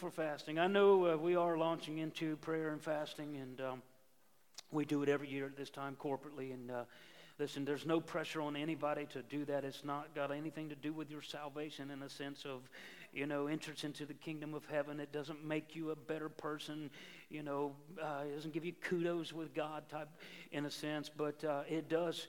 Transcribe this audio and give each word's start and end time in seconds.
for 0.00 0.10
fasting. 0.10 0.58
I 0.58 0.66
know 0.66 1.12
uh, 1.12 1.16
we 1.18 1.36
are 1.36 1.58
launching 1.58 1.98
into 1.98 2.36
prayer 2.36 2.70
and 2.70 2.80
fasting, 2.80 3.36
and 3.36 3.60
um, 3.60 3.82
we 4.72 4.86
do 4.86 5.02
it 5.02 5.10
every 5.10 5.28
year 5.28 5.44
at 5.44 5.58
this 5.58 5.68
time 5.68 5.94
corporately. 6.02 6.54
And 6.54 6.70
uh, 6.70 6.84
listen, 7.38 7.66
there's 7.66 7.84
no 7.84 8.00
pressure 8.00 8.40
on 8.40 8.56
anybody 8.56 9.04
to 9.12 9.20
do 9.20 9.44
that. 9.44 9.62
It's 9.62 9.84
not 9.84 10.14
got 10.14 10.32
anything 10.32 10.70
to 10.70 10.74
do 10.74 10.94
with 10.94 11.10
your 11.10 11.20
salvation 11.20 11.90
in 11.90 12.00
a 12.00 12.08
sense 12.08 12.46
of, 12.46 12.62
you 13.12 13.26
know, 13.26 13.46
entrance 13.46 13.84
into 13.84 14.06
the 14.06 14.14
kingdom 14.14 14.54
of 14.54 14.64
heaven. 14.64 15.00
It 15.00 15.12
doesn't 15.12 15.44
make 15.44 15.76
you 15.76 15.90
a 15.90 15.96
better 15.96 16.30
person, 16.30 16.88
you 17.28 17.42
know, 17.42 17.72
uh, 18.02 18.22
it 18.26 18.34
doesn't 18.34 18.54
give 18.54 18.64
you 18.64 18.72
kudos 18.80 19.34
with 19.34 19.52
God 19.52 19.86
type 19.90 20.08
in 20.50 20.64
a 20.64 20.70
sense, 20.70 21.10
but 21.14 21.44
uh, 21.44 21.60
it 21.68 21.90
does 21.90 22.26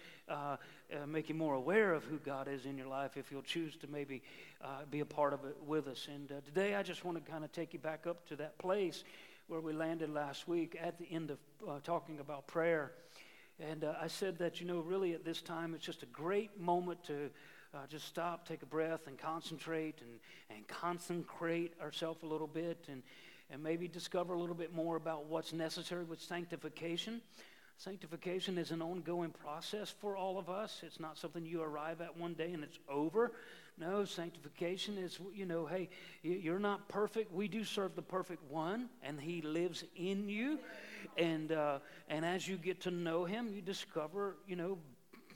uh, 0.91 1.05
make 1.07 1.29
you 1.29 1.35
more 1.35 1.53
aware 1.53 1.93
of 1.93 2.03
who 2.03 2.17
God 2.17 2.47
is 2.47 2.65
in 2.65 2.77
your 2.77 2.87
life 2.87 3.17
if 3.17 3.31
you'll 3.31 3.41
choose 3.41 3.75
to 3.77 3.87
maybe 3.87 4.21
uh, 4.63 4.85
be 4.89 4.99
a 4.99 5.05
part 5.05 5.33
of 5.33 5.45
it 5.45 5.57
with 5.65 5.87
us. 5.87 6.07
And 6.13 6.31
uh, 6.31 6.35
today 6.45 6.75
I 6.75 6.83
just 6.83 7.05
want 7.05 7.23
to 7.23 7.31
kind 7.31 7.43
of 7.43 7.51
take 7.51 7.73
you 7.73 7.79
back 7.79 8.07
up 8.07 8.27
to 8.27 8.35
that 8.37 8.57
place 8.57 9.03
where 9.47 9.59
we 9.59 9.73
landed 9.73 10.13
last 10.13 10.47
week 10.47 10.77
at 10.81 10.97
the 10.97 11.05
end 11.11 11.31
of 11.31 11.37
uh, 11.67 11.79
talking 11.83 12.19
about 12.19 12.47
prayer. 12.47 12.91
And 13.59 13.83
uh, 13.83 13.93
I 14.01 14.07
said 14.07 14.37
that, 14.39 14.59
you 14.59 14.67
know, 14.67 14.79
really 14.79 15.13
at 15.13 15.23
this 15.23 15.41
time 15.41 15.73
it's 15.73 15.85
just 15.85 16.03
a 16.03 16.07
great 16.07 16.59
moment 16.59 17.03
to 17.05 17.29
uh, 17.73 17.79
just 17.89 18.05
stop, 18.05 18.47
take 18.47 18.61
a 18.63 18.65
breath, 18.65 19.07
and 19.07 19.17
concentrate 19.17 19.99
and, 20.01 20.19
and 20.55 20.67
consecrate 20.67 21.73
ourselves 21.81 22.23
a 22.23 22.25
little 22.25 22.47
bit 22.47 22.85
and, 22.89 23.01
and 23.49 23.63
maybe 23.63 23.87
discover 23.87 24.33
a 24.33 24.39
little 24.39 24.55
bit 24.55 24.73
more 24.73 24.95
about 24.95 25.25
what's 25.25 25.53
necessary 25.53 26.03
with 26.03 26.21
sanctification. 26.21 27.21
Sanctification 27.83 28.59
is 28.59 28.69
an 28.69 28.79
ongoing 28.79 29.31
process 29.31 29.89
for 29.89 30.15
all 30.15 30.37
of 30.37 30.51
us. 30.51 30.81
It's 30.85 30.99
not 30.99 31.17
something 31.17 31.43
you 31.43 31.63
arrive 31.63 31.99
at 31.99 32.15
one 32.15 32.35
day 32.35 32.51
and 32.53 32.63
it's 32.63 32.77
over. 32.87 33.31
No, 33.79 34.05
sanctification 34.05 34.99
is, 34.99 35.17
you 35.33 35.47
know, 35.47 35.65
hey, 35.65 35.89
you're 36.21 36.59
not 36.59 36.87
perfect. 36.89 37.33
We 37.33 37.47
do 37.47 37.63
serve 37.63 37.95
the 37.95 38.03
perfect 38.03 38.43
one, 38.51 38.87
and 39.01 39.19
He 39.19 39.41
lives 39.41 39.83
in 39.95 40.29
you. 40.29 40.59
And, 41.17 41.51
uh, 41.51 41.79
and 42.07 42.23
as 42.23 42.47
you 42.47 42.57
get 42.57 42.81
to 42.81 42.91
know 42.91 43.25
Him, 43.25 43.51
you 43.51 43.63
discover, 43.63 44.35
you 44.45 44.55
know, 44.55 44.77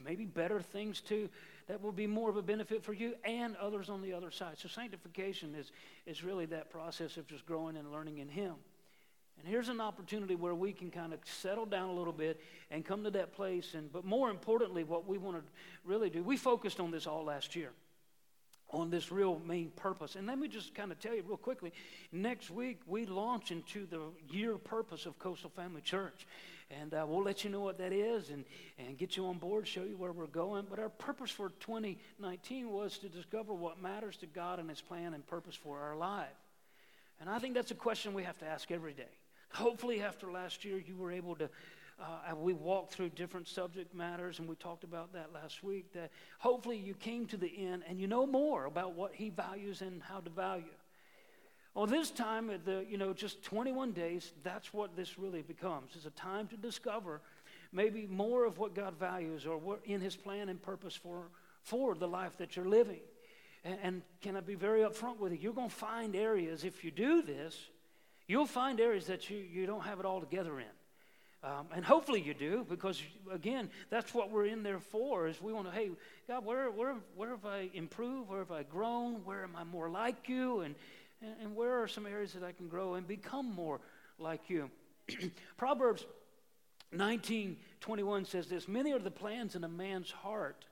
maybe 0.06 0.26
better 0.26 0.62
things 0.62 1.02
too 1.02 1.30
that 1.66 1.82
will 1.82 1.92
be 1.92 2.06
more 2.06 2.30
of 2.30 2.38
a 2.38 2.44
benefit 2.44 2.84
for 2.84 2.94
you 2.94 3.16
and 3.24 3.56
others 3.56 3.90
on 3.90 4.04
the 4.04 4.14
other 4.14 4.30
side. 4.30 4.60
So 4.60 4.68
sanctification 4.68 5.56
is, 5.56 5.72
is 6.06 6.24
really 6.24 6.46
that 6.48 6.70
process 6.70 7.18
of 7.18 7.26
just 7.26 7.48
growing 7.48 7.76
and 7.76 7.92
learning 7.92 8.20
in 8.20 8.30
Him. 8.30 8.54
And 9.38 9.48
here's 9.48 9.70
an 9.70 9.82
opportunity 9.82 10.36
where 10.36 10.56
we 10.56 10.72
can 10.72 10.90
kind 10.92 11.14
of 11.14 11.20
settle 11.26 11.66
down 11.66 11.90
a 11.90 11.94
little 11.94 12.14
bit 12.14 12.40
and 12.72 12.86
come 12.86 13.04
to 13.04 13.12
that 13.12 13.34
place. 13.34 13.74
And 13.74 13.92
but 13.92 14.06
more 14.06 14.30
importantly, 14.30 14.84
what 14.84 15.08
we 15.08 15.18
want 15.18 15.38
to 15.38 15.44
really 15.84 16.10
do, 16.10 16.24
we 16.24 16.38
focused 16.38 16.80
on 16.80 16.92
this 16.92 17.06
all 17.06 17.24
last 17.24 17.56
year 17.56 17.72
on 18.72 18.90
this 18.90 19.12
real 19.12 19.40
main 19.46 19.70
purpose. 19.72 20.16
And 20.16 20.28
let 20.28 20.40
me 20.40 20.48
just 20.48 20.74
kind 20.74 20.92
of 20.92 21.00
tell 21.00 21.14
you 21.14 21.24
real 21.26 21.38
quickly 21.38 21.72
next 22.12 22.50
week, 22.50 22.80
we 22.86 23.06
launch 23.06 23.52
into 23.52 23.86
the 23.86 24.00
year 24.30 24.58
purpose 24.58 25.06
of 25.06 25.18
Coastal 25.20 25.50
Family 25.50 25.82
Church. 25.82 26.28
And 26.72 26.94
uh, 26.96 27.06
we'll 27.08 27.24
let 27.24 27.44
you 27.44 27.52
know 27.52 27.60
what 27.60 27.78
that 27.78 27.94
is 27.94 28.32
and, 28.32 28.44
and 28.80 28.98
get 28.98 29.16
you 29.16 29.28
on 29.28 29.38
board, 29.38 29.68
show 29.68 29.84
you 29.84 29.98
where 29.98 30.12
we're 30.12 30.26
going. 30.26 30.66
But 30.68 30.80
our 30.80 30.90
purpose 30.90 31.30
for 31.30 31.50
2019 31.60 32.72
was 32.72 32.98
to 33.00 33.10
discover 33.10 33.54
what 33.54 33.82
matters 33.82 34.18
to 34.18 34.26
God 34.26 34.60
and 34.60 34.70
His 34.70 34.82
plan 34.82 35.14
and 35.14 35.26
purpose 35.26 35.56
for 35.56 35.80
our 35.80 35.96
life. 35.96 36.28
And 37.22 37.30
I 37.30 37.38
think 37.40 37.54
that's 37.54 37.72
a 37.72 37.76
question 37.76 38.14
we 38.14 38.24
have 38.24 38.38
to 38.40 38.46
ask 38.46 38.72
every 38.72 38.94
day. 38.94 39.04
Hopefully, 39.54 40.02
after 40.02 40.32
last 40.32 40.66
year, 40.66 40.78
you 40.78 40.96
were 40.96 41.12
able 41.12 41.36
to 41.36 41.50
uh, 42.00 42.36
we 42.36 42.54
walked 42.54 42.92
through 42.92 43.10
different 43.10 43.48
subject 43.48 43.96
matters, 43.96 44.40
and 44.40 44.50
we 44.50 44.56
talked 44.56 44.84
about 44.84 45.14
that 45.14 45.32
last 45.34 45.64
week. 45.64 45.94
That 45.94 46.12
hopefully 46.40 46.78
you 46.78 46.94
came 46.94 47.26
to 47.28 47.38
the 47.38 47.52
end 47.58 47.84
and 47.88 48.00
you 48.00 48.08
know 48.08 48.26
more 48.26 48.66
about 48.66 48.96
what 48.96 49.14
He 49.14 49.30
values 49.30 49.82
and 49.82 50.04
how 50.04 50.20
to 50.20 50.30
value. 50.30 50.66
Well, 51.74 51.88
this 51.88 52.12
time, 52.12 52.50
at 52.50 52.66
the 52.66 52.86
you 52.90 52.98
know 52.98 53.14
just 53.14 53.44
21 53.44 53.94
days, 53.94 54.34
that's 54.44 54.74
what 54.74 54.96
this 54.96 55.18
really 55.18 55.42
becomes. 55.42 55.92
It's 55.96 56.06
a 56.06 56.12
time 56.12 56.48
to 56.48 56.58
discover 56.58 57.22
maybe 57.72 58.08
more 58.08 58.46
of 58.46 58.58
what 58.58 58.74
God 58.74 58.98
values 59.00 59.46
or 59.46 59.58
what 59.58 59.80
in 59.86 60.02
His 60.02 60.18
plan 60.18 60.50
and 60.50 60.62
purpose 60.62 60.96
for 60.96 61.30
for 61.64 61.96
the 61.96 62.08
life 62.08 62.38
that 62.38 62.56
you're 62.56 62.68
living. 62.68 63.02
And, 63.64 63.80
and 63.82 64.02
can 64.22 64.36
I 64.36 64.42
be 64.42 64.56
very 64.56 64.82
upfront 64.82 65.18
with 65.20 65.32
you? 65.32 65.40
You're 65.42 65.54
going 65.54 65.70
to 65.70 65.76
find 65.76 66.16
areas 66.16 66.64
if 66.64 66.84
you 66.84 66.92
do 66.92 67.22
this. 67.22 67.58
You'll 68.28 68.46
find 68.46 68.80
areas 68.80 69.08
that 69.08 69.30
you, 69.30 69.38
you 69.38 69.66
don't 69.66 69.84
have 69.84 70.00
it 70.00 70.06
all 70.06 70.20
together 70.20 70.60
in. 70.60 70.66
Um, 71.44 71.68
and 71.76 71.86
hopefully 71.86 72.22
you 72.22 72.34
do, 72.34 72.66
because 72.68 73.02
again, 73.32 73.70
that's 73.92 74.16
what 74.16 74.32
we're 74.32 74.48
in 74.48 74.64
there 74.64 74.80
for. 74.80 75.28
Is 75.28 75.40
we 75.40 75.54
want 75.54 75.68
to, 75.68 75.74
hey, 75.74 75.92
God, 76.28 76.44
where, 76.44 76.72
where, 76.72 76.96
where 77.16 77.30
have 77.30 77.46
I 77.46 77.70
improved? 77.76 78.30
Where 78.30 78.40
have 78.40 78.52
I 78.52 78.64
grown? 78.64 79.24
Where 79.26 79.44
am 79.44 79.56
I 79.56 79.64
more 79.64 79.88
like 79.88 80.28
you? 80.28 80.62
And, 80.62 80.74
and, 81.22 81.36
and 81.42 81.56
where 81.56 81.84
are 81.84 81.88
some 81.88 82.08
areas 82.08 82.34
that 82.34 82.44
I 82.44 82.52
can 82.52 82.68
grow 82.68 82.96
and 82.96 83.08
become 83.08 83.54
more 83.54 83.80
like 84.18 84.50
you? 84.50 84.72
Proverbs 85.58 86.06
19, 86.92 87.58
21 87.80 88.26
says 88.26 88.48
this 88.48 88.68
Many 88.68 88.92
are 88.94 89.00
the 89.00 89.12
plans 89.12 89.56
in 89.56 89.64
a 89.64 89.70
man's 89.70 90.10
heart, 90.10 90.66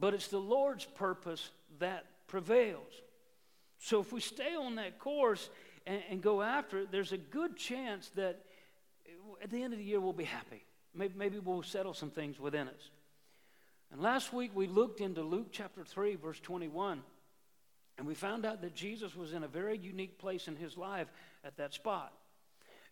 but 0.00 0.14
it's 0.14 0.28
the 0.28 0.38
Lord's 0.38 0.86
purpose 0.86 1.50
that 1.80 2.06
prevails. 2.28 2.92
So 3.78 4.00
if 4.00 4.10
we 4.10 4.20
stay 4.20 4.54
on 4.54 4.76
that 4.76 4.98
course 4.98 5.50
and, 5.86 6.02
and 6.10 6.22
go 6.22 6.42
after 6.42 6.80
it, 6.80 6.90
there's 6.90 7.12
a 7.12 7.18
good 7.18 7.56
chance 7.56 8.10
that 8.16 8.42
at 9.42 9.50
the 9.50 9.62
end 9.62 9.72
of 9.72 9.78
the 9.78 9.84
year, 9.84 10.00
we'll 10.00 10.12
be 10.12 10.24
happy. 10.24 10.64
Maybe, 10.94 11.14
maybe 11.16 11.38
we'll 11.38 11.62
settle 11.62 11.94
some 11.94 12.10
things 12.10 12.40
within 12.40 12.68
us. 12.68 12.90
And 13.92 14.00
last 14.00 14.32
week, 14.32 14.50
we 14.54 14.66
looked 14.66 15.00
into 15.00 15.22
Luke 15.22 15.48
chapter 15.52 15.84
3, 15.84 16.16
verse 16.16 16.40
21, 16.40 17.02
and 17.98 18.06
we 18.06 18.14
found 18.14 18.44
out 18.44 18.62
that 18.62 18.74
Jesus 18.74 19.14
was 19.14 19.32
in 19.32 19.44
a 19.44 19.48
very 19.48 19.78
unique 19.78 20.18
place 20.18 20.48
in 20.48 20.56
his 20.56 20.76
life 20.76 21.08
at 21.44 21.56
that 21.58 21.72
spot. 21.72 22.12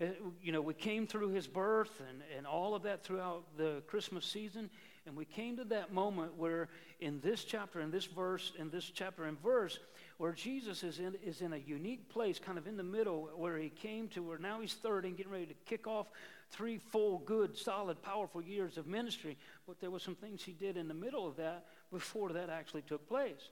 Uh, 0.00 0.06
you 0.42 0.52
know, 0.52 0.60
we 0.60 0.74
came 0.74 1.06
through 1.06 1.28
his 1.28 1.46
birth 1.46 2.02
and, 2.08 2.22
and 2.36 2.46
all 2.46 2.74
of 2.74 2.82
that 2.82 3.04
throughout 3.04 3.44
the 3.56 3.82
Christmas 3.86 4.24
season, 4.24 4.70
and 5.06 5.16
we 5.16 5.24
came 5.24 5.56
to 5.56 5.64
that 5.64 5.92
moment 5.92 6.36
where 6.36 6.68
in 7.00 7.20
this 7.20 7.44
chapter, 7.44 7.80
in 7.80 7.90
this 7.90 8.06
verse, 8.06 8.52
in 8.58 8.70
this 8.70 8.84
chapter 8.84 9.24
and 9.24 9.40
verse, 9.42 9.78
where 10.18 10.32
Jesus 10.32 10.82
is 10.82 10.98
in, 11.00 11.16
is 11.24 11.40
in 11.40 11.52
a 11.52 11.58
unique 11.58 12.08
place, 12.08 12.38
kind 12.38 12.56
of 12.58 12.66
in 12.66 12.76
the 12.76 12.84
middle, 12.84 13.30
where 13.36 13.58
he 13.58 13.68
came 13.68 14.08
to 14.08 14.22
where 14.22 14.38
now 14.38 14.60
he's 14.60 14.74
30 14.74 15.08
and 15.08 15.16
getting 15.16 15.32
ready 15.32 15.46
to 15.46 15.54
kick 15.66 15.86
off 15.86 16.06
three 16.50 16.78
full, 16.78 17.18
good, 17.18 17.56
solid, 17.56 18.00
powerful 18.02 18.40
years 18.40 18.78
of 18.78 18.86
ministry. 18.86 19.36
But 19.66 19.80
there 19.80 19.90
were 19.90 19.98
some 19.98 20.14
things 20.14 20.42
he 20.42 20.52
did 20.52 20.76
in 20.76 20.88
the 20.88 20.94
middle 20.94 21.26
of 21.26 21.36
that 21.36 21.66
before 21.90 22.32
that 22.32 22.48
actually 22.48 22.82
took 22.82 23.08
place. 23.08 23.50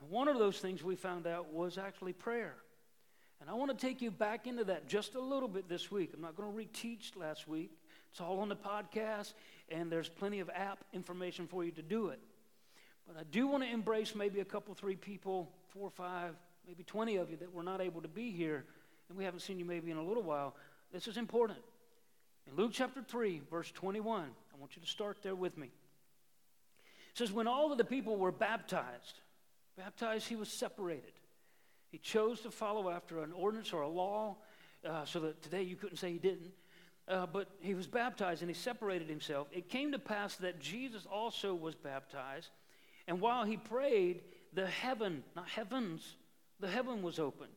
And 0.00 0.10
one 0.10 0.28
of 0.28 0.38
those 0.38 0.58
things 0.58 0.82
we 0.82 0.94
found 0.94 1.26
out 1.26 1.52
was 1.52 1.78
actually 1.78 2.12
prayer. 2.12 2.54
And 3.40 3.50
I 3.50 3.54
want 3.54 3.76
to 3.76 3.86
take 3.86 4.00
you 4.02 4.10
back 4.10 4.46
into 4.46 4.64
that 4.64 4.88
just 4.88 5.14
a 5.14 5.20
little 5.20 5.48
bit 5.48 5.68
this 5.68 5.90
week. 5.90 6.12
I'm 6.14 6.20
not 6.20 6.36
going 6.36 6.52
to 6.52 6.56
reteach 6.56 7.16
last 7.16 7.48
week. 7.48 7.72
It's 8.10 8.20
all 8.20 8.40
on 8.40 8.48
the 8.48 8.56
podcast, 8.56 9.32
and 9.70 9.90
there's 9.90 10.08
plenty 10.08 10.40
of 10.40 10.50
app 10.54 10.84
information 10.92 11.48
for 11.48 11.64
you 11.64 11.72
to 11.72 11.82
do 11.82 12.08
it. 12.08 12.20
But 13.06 13.16
I 13.18 13.24
do 13.30 13.46
want 13.46 13.64
to 13.64 13.70
embrace 13.70 14.14
maybe 14.14 14.40
a 14.40 14.44
couple, 14.44 14.74
three 14.74 14.96
people, 14.96 15.50
four, 15.68 15.88
or 15.88 15.90
five, 15.90 16.34
maybe 16.66 16.82
20 16.84 17.16
of 17.16 17.30
you 17.30 17.36
that 17.38 17.52
were 17.52 17.62
not 17.62 17.80
able 17.80 18.00
to 18.02 18.08
be 18.08 18.30
here, 18.30 18.64
and 19.08 19.18
we 19.18 19.24
haven't 19.24 19.40
seen 19.40 19.58
you 19.58 19.64
maybe 19.64 19.90
in 19.90 19.96
a 19.96 20.02
little 20.02 20.22
while. 20.22 20.54
This 20.92 21.08
is 21.08 21.16
important. 21.16 21.58
In 22.46 22.56
Luke 22.56 22.72
chapter 22.72 23.02
3, 23.02 23.42
verse 23.50 23.70
21, 23.72 24.22
I 24.22 24.60
want 24.60 24.76
you 24.76 24.82
to 24.82 24.88
start 24.88 25.18
there 25.22 25.34
with 25.34 25.56
me. 25.56 25.66
It 25.66 27.18
says, 27.18 27.32
When 27.32 27.46
all 27.46 27.72
of 27.72 27.78
the 27.78 27.84
people 27.84 28.16
were 28.16 28.32
baptized, 28.32 29.20
baptized, 29.76 30.28
he 30.28 30.36
was 30.36 30.58
separated. 30.58 31.12
He 31.90 31.98
chose 31.98 32.40
to 32.40 32.50
follow 32.50 32.88
after 32.88 33.22
an 33.22 33.32
ordinance 33.32 33.72
or 33.72 33.82
a 33.82 33.88
law, 33.88 34.36
uh, 34.88 35.04
so 35.04 35.20
that 35.20 35.42
today 35.42 35.62
you 35.62 35.76
couldn't 35.76 35.98
say 35.98 36.12
he 36.12 36.18
didn't. 36.18 36.52
Uh, 37.08 37.26
but 37.26 37.48
he 37.60 37.74
was 37.74 37.86
baptized 37.86 38.42
and 38.42 38.50
he 38.50 38.54
separated 38.54 39.08
himself. 39.08 39.48
It 39.52 39.68
came 39.68 39.92
to 39.92 39.98
pass 39.98 40.36
that 40.36 40.60
Jesus 40.60 41.04
also 41.10 41.54
was 41.54 41.74
baptized. 41.74 42.48
And 43.06 43.20
while 43.20 43.44
he 43.44 43.56
prayed, 43.56 44.22
the 44.52 44.66
heaven, 44.66 45.24
not 45.34 45.48
heavens, 45.48 46.16
the 46.60 46.68
heaven 46.68 47.02
was 47.02 47.18
opened. 47.18 47.52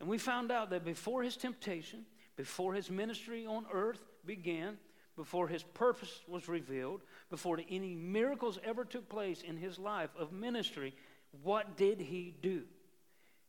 And 0.00 0.08
we 0.08 0.18
found 0.18 0.50
out 0.50 0.70
that 0.70 0.84
before 0.84 1.22
his 1.22 1.36
temptation, 1.36 2.04
before 2.36 2.74
his 2.74 2.90
ministry 2.90 3.46
on 3.46 3.66
earth 3.72 4.00
began, 4.26 4.78
before 5.16 5.46
his 5.46 5.62
purpose 5.62 6.22
was 6.26 6.48
revealed, 6.48 7.02
before 7.30 7.60
any 7.70 7.94
miracles 7.94 8.58
ever 8.64 8.84
took 8.84 9.08
place 9.08 9.42
in 9.42 9.56
his 9.56 9.78
life 9.78 10.10
of 10.18 10.32
ministry, 10.32 10.94
what 11.42 11.76
did 11.76 12.00
he 12.00 12.34
do? 12.42 12.64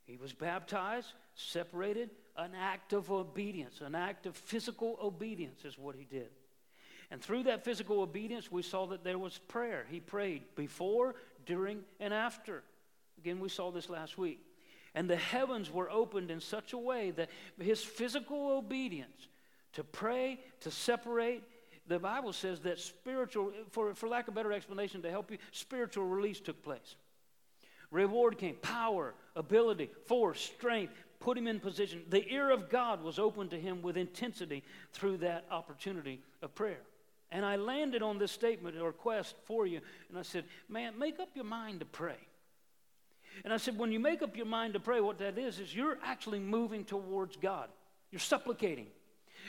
He 0.04 0.16
was 0.16 0.32
baptized, 0.32 1.12
separated, 1.34 2.10
an 2.36 2.52
act 2.54 2.92
of 2.92 3.10
obedience, 3.10 3.80
an 3.80 3.94
act 3.94 4.26
of 4.26 4.36
physical 4.36 4.96
obedience 5.02 5.64
is 5.64 5.76
what 5.76 5.96
he 5.96 6.04
did. 6.04 6.30
And 7.10 7.22
through 7.22 7.44
that 7.44 7.64
physical 7.64 8.00
obedience, 8.00 8.50
we 8.50 8.62
saw 8.62 8.86
that 8.86 9.04
there 9.04 9.18
was 9.18 9.38
prayer. 9.48 9.86
He 9.90 10.00
prayed 10.00 10.42
before, 10.56 11.14
during, 11.44 11.82
and 12.00 12.12
after. 12.12 12.62
Again, 13.18 13.40
we 13.40 13.48
saw 13.48 13.70
this 13.70 13.88
last 13.88 14.18
week. 14.18 14.40
And 14.94 15.08
the 15.08 15.16
heavens 15.16 15.70
were 15.70 15.90
opened 15.90 16.30
in 16.30 16.40
such 16.40 16.72
a 16.72 16.78
way 16.78 17.10
that 17.12 17.28
his 17.60 17.82
physical 17.82 18.50
obedience 18.56 19.28
to 19.74 19.84
pray, 19.84 20.40
to 20.60 20.70
separate, 20.70 21.42
the 21.86 21.98
Bible 21.98 22.32
says 22.32 22.60
that 22.60 22.80
spiritual, 22.80 23.52
for, 23.70 23.94
for 23.94 24.08
lack 24.08 24.26
of 24.26 24.34
better 24.34 24.52
explanation 24.52 25.02
to 25.02 25.10
help 25.10 25.30
you, 25.30 25.38
spiritual 25.52 26.06
release 26.06 26.40
took 26.40 26.62
place. 26.62 26.96
Reward 27.90 28.38
came 28.38 28.56
power, 28.56 29.14
ability, 29.36 29.90
force, 30.06 30.40
strength, 30.40 30.92
put 31.20 31.38
him 31.38 31.46
in 31.46 31.60
position. 31.60 32.02
The 32.08 32.26
ear 32.32 32.50
of 32.50 32.68
God 32.68 33.02
was 33.02 33.18
open 33.18 33.48
to 33.50 33.60
him 33.60 33.82
with 33.82 33.96
intensity 33.96 34.64
through 34.92 35.18
that 35.18 35.44
opportunity 35.50 36.20
of 36.42 36.54
prayer. 36.54 36.80
And 37.30 37.44
I 37.44 37.56
landed 37.56 38.02
on 38.02 38.18
this 38.18 38.32
statement 38.32 38.76
or 38.76 38.84
request 38.84 39.34
for 39.44 39.66
you, 39.66 39.80
and 40.08 40.18
I 40.18 40.22
said, 40.22 40.44
Man, 40.68 40.98
make 40.98 41.18
up 41.18 41.30
your 41.34 41.44
mind 41.44 41.80
to 41.80 41.86
pray. 41.86 42.18
And 43.44 43.52
I 43.52 43.56
said, 43.56 43.78
when 43.78 43.92
you 43.92 44.00
make 44.00 44.22
up 44.22 44.36
your 44.36 44.46
mind 44.46 44.74
to 44.74 44.80
pray, 44.80 45.00
what 45.00 45.18
that 45.18 45.38
is, 45.38 45.58
is 45.58 45.74
you're 45.74 45.98
actually 46.02 46.38
moving 46.38 46.84
towards 46.84 47.36
God. 47.36 47.68
You're 48.10 48.20
supplicating. 48.20 48.86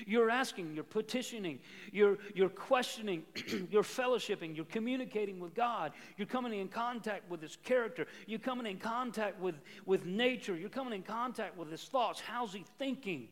You're 0.06 0.30
asking, 0.30 0.76
you're 0.76 0.84
petitioning, 0.84 1.60
you're, 1.92 2.18
you're 2.36 2.50
questioning, 2.50 3.24
you're 3.72 3.84
fellowshipping, 3.84 4.56
you're 4.56 4.66
communicating 4.66 5.40
with 5.40 5.56
God. 5.56 5.94
You're 6.18 6.28
coming 6.28 6.54
in 6.54 6.68
contact 6.68 7.30
with 7.32 7.42
His 7.42 7.56
character. 7.64 8.06
You're 8.28 8.40
coming 8.40 8.68
in 8.68 8.78
contact 8.78 9.40
with, 9.40 9.56
with 9.86 10.06
nature. 10.06 10.56
You're 10.56 10.70
coming 10.70 10.94
in 10.94 11.02
contact 11.02 11.58
with 11.58 11.72
His 11.72 11.84
thoughts. 11.84 12.20
How's 12.20 12.54
He 12.54 12.66
thinking? 12.78 13.30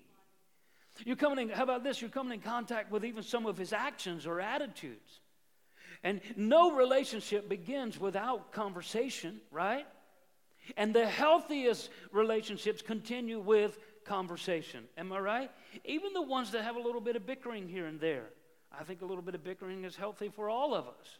You're 1.04 1.16
coming 1.16 1.50
in, 1.50 1.56
how 1.56 1.64
about 1.64 1.84
this? 1.84 2.02
You're 2.02 2.10
coming 2.10 2.34
in 2.34 2.42
contact 2.42 2.92
with 2.92 3.04
even 3.04 3.24
some 3.24 3.46
of 3.46 3.58
His 3.58 3.74
actions 3.74 4.26
or 4.26 4.40
attitudes. 4.40 5.20
And 6.04 6.22
no 6.36 6.72
relationship 6.72 7.50
begins 7.50 8.00
without 8.00 8.52
conversation, 8.52 9.42
right? 9.52 9.86
And 10.78 10.94
the 10.94 11.08
healthiest 11.08 11.90
relationships 12.12 12.82
continue 12.82 13.40
with 13.40 13.78
conversation. 14.06 14.86
Am 14.98 15.12
I 15.12 15.20
right? 15.20 15.52
Even 15.84 16.14
the 16.14 16.22
ones 16.22 16.52
that 16.52 16.64
have 16.64 16.76
a 16.76 16.82
little 16.82 17.02
bit 17.02 17.16
of 17.16 17.26
bickering 17.26 17.68
here 17.68 17.86
and 17.86 18.00
there. 18.00 18.30
I 18.72 18.84
think 18.84 19.02
a 19.02 19.06
little 19.06 19.24
bit 19.24 19.36
of 19.36 19.44
bickering 19.44 19.84
is 19.84 19.96
healthy 19.96 20.30
for 20.30 20.50
all 20.50 20.74
of 20.74 20.88
us. 20.88 21.20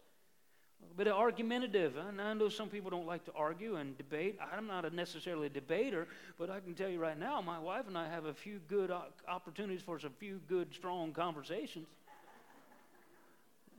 A 0.82 0.98
bit 0.98 1.08
of 1.08 1.14
argumentative. 1.14 1.98
And 1.98 2.22
I 2.22 2.34
know 2.34 2.50
some 2.50 2.70
people 2.70 2.90
don't 2.90 3.08
like 3.08 3.26
to 3.26 3.32
argue 3.34 3.76
and 3.76 3.98
debate. 3.98 4.38
I'm 4.54 4.68
not 4.68 4.86
a 4.86 4.90
necessarily 4.90 5.48
a 5.48 5.50
debater, 5.50 6.08
but 6.38 6.50
I 6.50 6.60
can 6.60 6.74
tell 6.74 6.90
you 6.90 7.00
right 7.00 7.18
now, 7.18 7.42
my 7.42 7.60
wife 7.60 7.88
and 7.88 7.98
I 7.98 8.08
have 8.08 8.26
a 8.26 8.34
few 8.34 8.60
good 8.68 8.92
opportunities 9.28 9.82
for 9.82 10.00
some 10.00 10.12
few 10.18 10.42
good, 10.48 10.74
strong 10.74 11.12
conversations. 11.12 11.88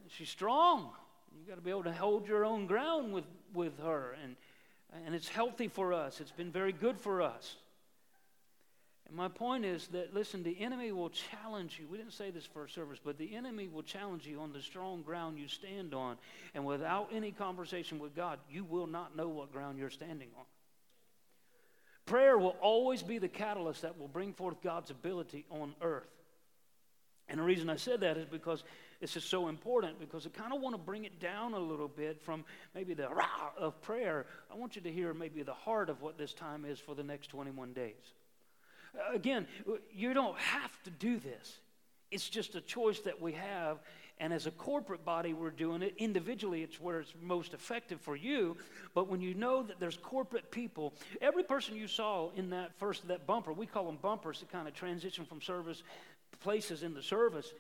She's 0.08 0.28
strong. 0.28 0.90
You 1.38 1.48
got 1.48 1.56
to 1.56 1.62
be 1.62 1.70
able 1.70 1.84
to 1.84 1.93
hold 1.93 2.28
your 2.28 2.44
own 2.44 2.66
ground 2.66 3.12
with, 3.12 3.25
with 3.52 3.78
her. 3.81 4.16
And 4.22 4.37
and 5.04 5.14
it's 5.14 5.28
healthy 5.28 5.69
for 5.69 5.92
us, 5.92 6.20
it's 6.20 6.31
been 6.31 6.50
very 6.50 6.72
good 6.72 7.00
for 7.00 7.22
us. 7.22 7.56
And 9.06 9.17
my 9.17 9.29
point 9.29 9.64
is 9.64 9.87
that, 9.88 10.14
listen, 10.14 10.43
the 10.43 10.61
enemy 10.61 10.91
will 10.91 11.11
challenge 11.11 11.79
you. 11.81 11.87
We 11.88 11.97
didn't 11.97 12.12
say 12.12 12.31
this 12.31 12.47
first 12.47 12.75
service, 12.75 12.99
but 13.03 13.19
the 13.19 13.37
enemy 13.37 13.69
will 13.69 13.82
challenge 13.82 14.26
you 14.26 14.41
on 14.41 14.53
the 14.53 14.61
strong 14.61 15.03
ground 15.03 15.38
you 15.38 15.47
stand 15.47 15.94
on. 15.94 16.17
And 16.55 16.64
without 16.67 17.11
any 17.12 17.31
conversation 17.31 17.99
with 18.00 18.17
God, 18.17 18.41
you 18.50 18.64
will 18.64 18.88
not 18.88 19.17
know 19.17 19.29
what 19.29 19.53
ground 19.53 19.79
you're 19.79 19.91
standing 19.91 20.29
on. 20.37 20.44
Prayer 22.05 22.37
will 22.38 22.56
always 22.61 23.03
be 23.03 23.19
the 23.19 23.29
catalyst 23.29 23.82
that 23.82 23.99
will 23.99 24.08
bring 24.08 24.32
forth 24.32 24.61
God's 24.62 24.91
ability 24.91 25.44
on 25.50 25.75
earth. 25.82 26.09
And 27.29 27.41
the 27.41 27.44
reason 27.44 27.69
I 27.69 27.76
said 27.76 28.00
that 28.00 28.17
is 28.17 28.26
because 28.26 28.62
this 29.00 29.17
is 29.17 29.25
so 29.25 29.49
important 29.49 29.99
because 29.99 30.26
I 30.26 30.31
kind 30.31 30.52
of 30.52 30.61
want 30.61 30.75
to 30.75 30.81
bring 30.81 31.05
it 31.05 31.20
down 31.20 31.55
a 31.55 31.59
little 31.59 31.88
bit 31.88 32.20
from 32.23 32.44
maybe 32.75 32.94
the 32.94 33.09
rah 33.09 33.50
of 33.59 33.81
prayer. 33.82 34.26
I 34.50 34.55
want 34.55 34.76
you 34.76 34.82
to 34.82 34.93
hear 34.93 35.12
maybe 35.12 35.43
the 35.43 35.52
heart 35.52 35.91
of 35.91 36.00
what 36.02 36.17
this 36.17 36.32
time 36.32 36.64
is 36.64 36.79
for 36.79 36.94
the 36.94 37.02
next 37.02 37.29
21 37.29 37.73
days. 37.73 38.14
Again, 39.12 39.46
you 39.93 40.14
don't 40.14 40.38
have 40.38 40.82
to 40.84 40.90
do 40.90 41.19
this. 41.19 41.58
It's 42.10 42.28
just 42.28 42.54
a 42.54 42.60
choice 42.60 43.00
that 43.00 43.20
we 43.20 43.32
have. 43.32 43.78
And 44.19 44.32
as 44.32 44.46
a 44.46 44.50
corporate 44.50 45.04
body, 45.04 45.34
we're 45.34 45.50
doing 45.50 45.82
it. 45.82 45.94
Individually, 45.98 46.62
it's 46.62 46.81
where 46.81 47.00
it's 47.00 47.12
most 47.20 47.52
effective 47.52 48.00
for 48.00 48.16
you. 48.16 48.56
But 48.94 49.08
when 49.08 49.20
you 49.20 49.34
know 49.34 49.62
that 49.62 49.78
there's 49.78 49.98
corporate 49.98 50.50
people, 50.50 50.94
every 51.20 51.43
person 51.43 51.76
you 51.76 51.87
saw 51.87 52.31
in 52.34 52.48
that 52.50 52.75
first, 52.78 53.06
that 53.08 53.26
bumper, 53.26 53.52
we 53.52 53.66
call 53.66 53.84
them 53.84 53.98
bumpers 54.00 54.38
to 54.38 54.46
kind 54.46 54.66
of 54.66 54.75
transition 54.75 55.26
from 55.26 55.42
service 55.42 55.82
places 56.40 56.82
in 56.82 56.94
the 56.94 57.02
service. 57.02 57.52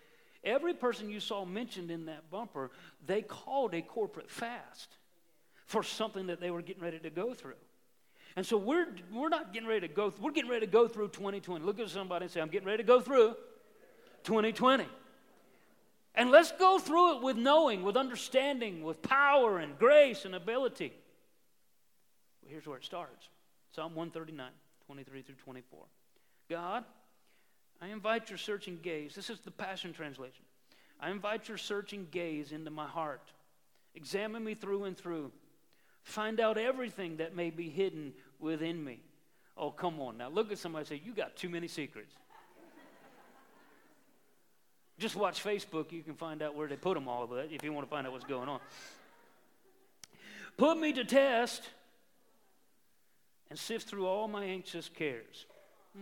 Every 0.44 0.72
person 0.72 1.10
you 1.10 1.20
saw 1.20 1.44
mentioned 1.44 1.90
in 1.90 2.06
that 2.06 2.30
bumper, 2.30 2.70
they 3.04 3.20
called 3.20 3.74
a 3.74 3.82
corporate 3.82 4.30
fast 4.30 4.96
for 5.66 5.82
something 5.82 6.28
that 6.28 6.40
they 6.40 6.50
were 6.50 6.62
getting 6.62 6.82
ready 6.82 7.00
to 7.00 7.10
go 7.10 7.34
through. 7.34 7.54
And 8.36 8.44
so 8.44 8.58
we're, 8.58 8.86
we're 9.10 9.30
not 9.30 9.54
getting 9.54 9.68
ready 9.68 9.88
to 9.88 9.92
go, 9.92 10.12
we're 10.20 10.30
getting 10.30 10.50
ready 10.50 10.66
to 10.66 10.70
go 10.70 10.86
through 10.86 11.08
2020. 11.08 11.64
Look 11.64 11.80
at 11.80 11.88
somebody 11.88 12.26
and 12.26 12.32
say, 12.32 12.40
I'm 12.40 12.48
getting 12.48 12.68
ready 12.68 12.82
to 12.82 12.86
go 12.86 13.00
through 13.00 13.34
2020. 14.24 14.84
And 16.14 16.30
let's 16.30 16.52
go 16.52 16.78
through 16.78 17.16
it 17.16 17.22
with 17.22 17.36
knowing, 17.36 17.82
with 17.82 17.96
understanding, 17.96 18.82
with 18.82 19.02
power 19.02 19.58
and 19.58 19.78
grace 19.78 20.26
and 20.26 20.34
ability. 20.34 20.92
Well, 22.42 22.50
here's 22.50 22.66
where 22.66 22.76
it 22.76 22.84
starts 22.84 23.28
Psalm 23.74 23.94
139, 23.94 24.46
23 24.86 25.22
through 25.22 25.34
24. 25.36 25.80
God, 26.48 26.84
I 27.80 27.88
invite 27.88 28.30
your 28.30 28.38
searching 28.38 28.78
gaze. 28.82 29.14
This 29.14 29.30
is 29.30 29.40
the 29.40 29.50
Passion 29.50 29.92
Translation. 29.92 30.44
I 31.00 31.10
invite 31.10 31.48
your 31.48 31.58
searching 31.58 32.06
gaze 32.10 32.52
into 32.52 32.70
my 32.70 32.86
heart. 32.86 33.32
Examine 33.94 34.44
me 34.44 34.54
through 34.54 34.84
and 34.84 34.96
through. 34.96 35.32
Find 36.02 36.38
out 36.40 36.56
everything 36.56 37.16
that 37.16 37.34
may 37.34 37.50
be 37.50 37.68
hidden 37.68 38.14
within 38.40 38.82
me. 38.82 39.00
Oh, 39.56 39.70
come 39.70 40.00
on 40.00 40.18
now. 40.18 40.28
Look 40.28 40.52
at 40.52 40.58
somebody 40.58 40.82
and 40.82 40.88
say, 40.88 41.02
You 41.04 41.12
got 41.12 41.36
too 41.36 41.48
many 41.48 41.68
secrets. 41.68 42.14
Just 44.98 45.14
watch 45.14 45.44
Facebook. 45.44 45.92
You 45.92 46.02
can 46.02 46.14
find 46.14 46.42
out 46.42 46.54
where 46.54 46.68
they 46.68 46.76
put 46.76 46.94
them 46.94 47.06
all, 47.06 47.26
but 47.26 47.48
if 47.50 47.62
you 47.62 47.72
want 47.72 47.86
to 47.86 47.90
find 47.90 48.06
out 48.06 48.12
what's 48.12 48.24
going 48.24 48.48
on. 48.48 48.60
Put 50.56 50.78
me 50.78 50.92
to 50.94 51.04
test 51.04 51.62
and 53.50 53.58
sift 53.58 53.88
through 53.88 54.06
all 54.06 54.26
my 54.26 54.44
anxious 54.44 54.88
cares 54.88 55.44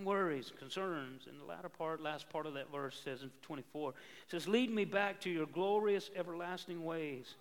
worries, 0.02 0.52
concerns. 0.58 1.26
And 1.28 1.40
the 1.40 1.44
latter 1.44 1.69
part, 1.69 2.02
last 2.02 2.28
part 2.30 2.46
of 2.46 2.54
that 2.54 2.72
verse 2.72 3.00
says 3.04 3.22
in 3.22 3.30
24, 3.42 3.90
it 3.90 3.96
says, 4.28 4.48
Lead 4.48 4.70
me 4.70 4.84
back 4.84 5.20
to 5.20 5.30
your 5.30 5.46
glorious 5.46 6.10
everlasting 6.16 6.84
ways, 6.84 7.34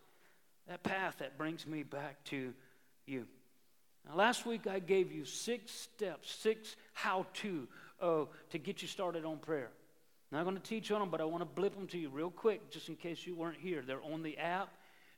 that 0.68 0.84
path 0.84 1.16
that 1.20 1.38
brings 1.38 1.66
me 1.66 1.84
back 1.84 2.24
to 2.26 2.54
you. 3.08 3.26
Now, 4.08 4.16
last 4.16 4.46
week 4.46 4.68
I 4.68 4.80
gave 4.80 5.12
you 5.12 5.26
six 5.26 5.72
steps, 5.72 6.32
six 6.32 6.76
how 6.94 7.26
to 7.36 7.68
uh, 8.02 8.26
to 8.50 8.58
get 8.58 8.82
you 8.82 8.88
started 8.88 9.26
on 9.26 9.38
prayer. 9.38 9.70
Not 10.32 10.44
going 10.44 10.56
to 10.58 10.64
teach 10.64 10.92
on 10.92 11.00
them, 11.00 11.10
but 11.10 11.22
I 11.22 11.26
want 11.26 11.42
to 11.42 11.46
blip 11.46 11.76
them 11.76 11.88
to 11.88 11.98
you 11.98 12.10
real 12.10 12.32
quick 12.32 12.72
just 12.72 12.90
in 12.90 12.96
case 12.96 13.26
you 13.26 13.36
weren't 13.36 13.60
here. 13.60 13.84
They're 13.86 14.04
on 14.04 14.24
the 14.24 14.38
app 14.40 14.70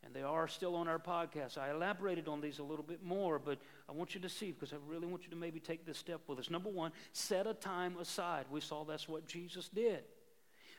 and 0.03 0.13
they 0.13 0.21
are 0.21 0.48
still 0.48 0.75
on 0.75 0.88
our 0.88 1.00
podcast. 1.00 1.57
I 1.57 1.71
elaborated 1.71 2.27
on 2.27 2.41
these 2.41 2.59
a 2.59 2.63
little 2.63 2.83
bit 2.83 3.03
more, 3.03 3.39
but 3.39 3.57
I 3.89 3.93
want 3.93 4.13
you 4.13 4.21
to 4.21 4.29
see 4.29 4.51
because 4.51 4.74
I 4.74 4.77
really 4.88 5.07
want 5.07 5.24
you 5.24 5.29
to 5.29 5.36
maybe 5.36 5.59
take 5.59 5.86
this 5.86 5.98
step 5.98 6.21
with 6.27 6.38
us. 6.38 6.50
Number 6.50 6.69
one, 6.69 6.91
set 7.12 7.48
a 7.48 7.53
time 7.53 7.98
aside. 7.98 8.45
We 8.51 8.62
saw 8.62 8.83
that's 8.83 9.09
what 9.09 9.25
Jesus 9.25 9.69
did. 9.69 10.03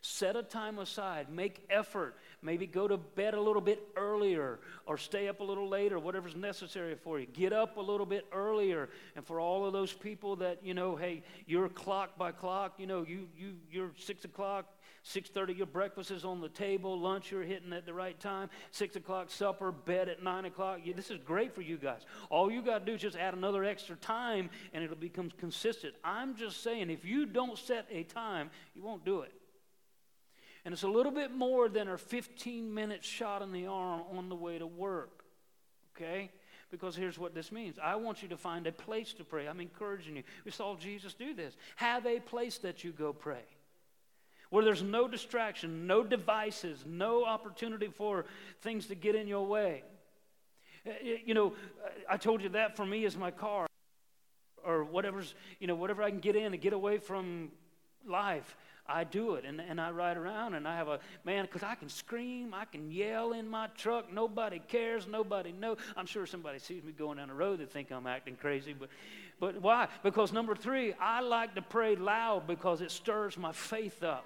Set 0.03 0.37
a 0.37 0.43
time 0.43 0.79
aside. 0.79 1.29
Make 1.31 1.65
effort. 1.71 2.17
Maybe 2.43 2.67
go 2.67 2.87
to 2.87 2.97
bed 2.97 3.35
a 3.35 3.41
little 3.41 3.61
bit 3.61 3.83
earlier 3.97 4.61
or 4.87 4.99
stay 4.99 5.29
up 5.29 5.41
a 5.41 5.45
little 5.45 5.69
later, 5.69 5.99
whatever's 5.99 6.37
necessary 6.37 6.95
for 6.95 7.19
you. 7.19 7.27
Get 7.27 7.53
up 7.53 7.77
a 7.77 7.81
little 7.81 8.07
bit 8.07 8.27
earlier. 8.33 8.89
And 9.17 9.25
for 9.25 9.41
all 9.41 9.67
of 9.67 9.73
those 9.73 9.93
people 9.93 10.37
that, 10.37 10.65
you 10.65 10.75
know, 10.75 10.97
hey, 10.97 11.23
you're 11.47 11.69
clock 11.69 12.17
by 12.17 12.33
clock, 12.33 12.75
you 12.79 12.87
know, 12.87 13.05
you, 13.09 13.29
you, 13.37 13.55
you're 13.71 13.91
six 13.99 14.25
o'clock, 14.25 14.67
6.30 15.07 15.57
your 15.57 15.67
breakfast 15.67 16.11
is 16.11 16.25
on 16.25 16.41
the 16.41 16.49
table 16.49 16.99
lunch 16.99 17.31
you're 17.31 17.43
hitting 17.43 17.73
at 17.73 17.87
the 17.87 17.95
right 17.95 18.19
time 18.19 18.51
6 18.73 18.97
o'clock 18.97 19.31
supper 19.31 19.71
bed 19.71 20.09
at 20.09 20.21
9 20.23 20.47
o'clock 20.47 20.81
this 20.97 21.13
is 21.13 21.19
great 21.25 21.55
for 21.55 21.63
you 21.63 21.77
guys 21.77 22.01
all 22.29 22.51
you 22.51 22.61
got 22.61 22.81
to 22.81 22.85
do 22.85 22.95
is 22.95 23.01
just 23.01 23.17
add 23.17 23.33
another 23.33 23.63
extra 23.65 23.95
time 23.97 24.51
and 24.73 24.83
it'll 24.83 24.97
become 24.97 25.31
consistent 25.39 25.95
i'm 26.03 26.35
just 26.35 26.61
saying 26.61 26.91
if 26.91 27.05
you 27.05 27.25
don't 27.25 27.57
set 27.57 27.87
a 27.93 28.03
time 28.03 28.51
you 28.75 28.83
won't 28.83 29.05
do 29.05 29.21
it 29.21 29.33
and 30.67 30.75
it's 30.75 30.83
a 30.83 30.89
little 30.89 31.13
bit 31.13 31.31
more 31.31 31.71
than 31.71 31.89
a 31.89 31.97
15 31.97 32.75
minute 32.75 33.03
shot 33.03 33.41
in 33.41 33.53
the 33.53 33.67
arm 33.67 34.03
on 34.15 34.29
the 34.29 34.37
way 34.37 34.59
to 34.59 34.67
work 34.67 35.25
okay 35.97 36.31
because 36.71 36.95
here's 36.95 37.19
what 37.19 37.35
this 37.35 37.51
means 37.51 37.79
I 37.83 37.97
want 37.97 38.23
you 38.23 38.29
to 38.29 38.37
find 38.37 38.67
a 38.67 38.73
place 38.73 39.13
to 39.15 39.25
pray. 39.25 39.47
I'm 39.47 39.61
encouraging 39.61 40.17
you. 40.17 40.23
We 40.45 40.51
saw 40.51 40.77
Jesus 40.77 41.15
do 41.15 41.33
this. 41.33 41.57
Have 41.77 42.07
a 42.07 42.21
place 42.21 42.59
that 42.59 42.85
you 42.85 42.93
go 42.93 43.13
pray 43.13 43.45
where 44.51 44.65
there's 44.65 44.83
no 44.83 45.09
distraction, 45.09 45.87
no 45.87 46.05
devices, 46.05 46.85
no 46.87 47.25
opportunity 47.25 47.89
for 47.89 48.27
things 48.61 48.87
to 48.87 48.95
get 48.95 49.15
in 49.15 49.27
your 49.27 49.47
way. 49.47 49.83
Eh, 50.85 51.17
you 51.25 51.35
know, 51.35 51.53
I 52.09 52.17
told 52.17 52.43
you 52.43 52.51
that 52.51 52.77
for 52.77 52.87
me 52.87 53.05
is 53.05 53.17
my 53.17 53.31
car 53.31 53.67
or 54.65 54.85
whatever's, 54.85 55.35
you 55.59 55.67
know, 55.67 55.75
whatever 55.75 56.03
I 56.03 56.11
can 56.11 56.21
get 56.21 56.37
in 56.37 56.53
and 56.53 56.61
get 56.61 56.73
away 56.73 56.99
from 56.99 57.51
life. 58.07 58.57
I 58.89 59.05
do 59.05 59.35
it 59.35 59.45
and, 59.45 59.61
and 59.61 59.81
I 59.81 59.91
ride 59.91 60.17
around 60.17 60.55
and 60.55 60.67
I 60.67 60.77
have 60.77 60.89
a 60.89 61.01
man 61.25 61.45
because 61.45 61.63
I 61.63 61.75
can 61.75 61.89
scream, 61.89 62.55
I 62.55 62.65
can 62.65 62.91
yell 62.91 63.33
in 63.33 63.49
my 63.49 63.69
truck. 63.77 64.13
Nobody 64.13 64.61
cares, 64.69 65.07
nobody 65.07 65.53
knows. 65.53 65.79
I'm 65.97 66.07
sure 66.07 66.27
somebody 66.27 66.59
sees 66.59 66.83
me 66.85 66.93
going 66.93 67.19
down 67.19 67.29
the 67.29 67.35
road, 67.35 67.61
they 67.61 67.67
think 67.67 67.91
I'm 67.91 68.07
acting 68.07 68.37
crazy, 68.37 68.73
but 68.73 68.89
but 69.39 69.61
why? 69.61 69.89
Because 70.03 70.33
number 70.33 70.55
three, 70.55 70.95
I 70.99 71.21
like 71.21 71.55
to 71.57 71.63
pray 71.63 71.95
loud 71.95 72.47
because 72.47 72.81
it 72.81 72.91
stirs 72.91 73.37
my 73.37 73.53
faith 73.53 74.03
up. 74.03 74.25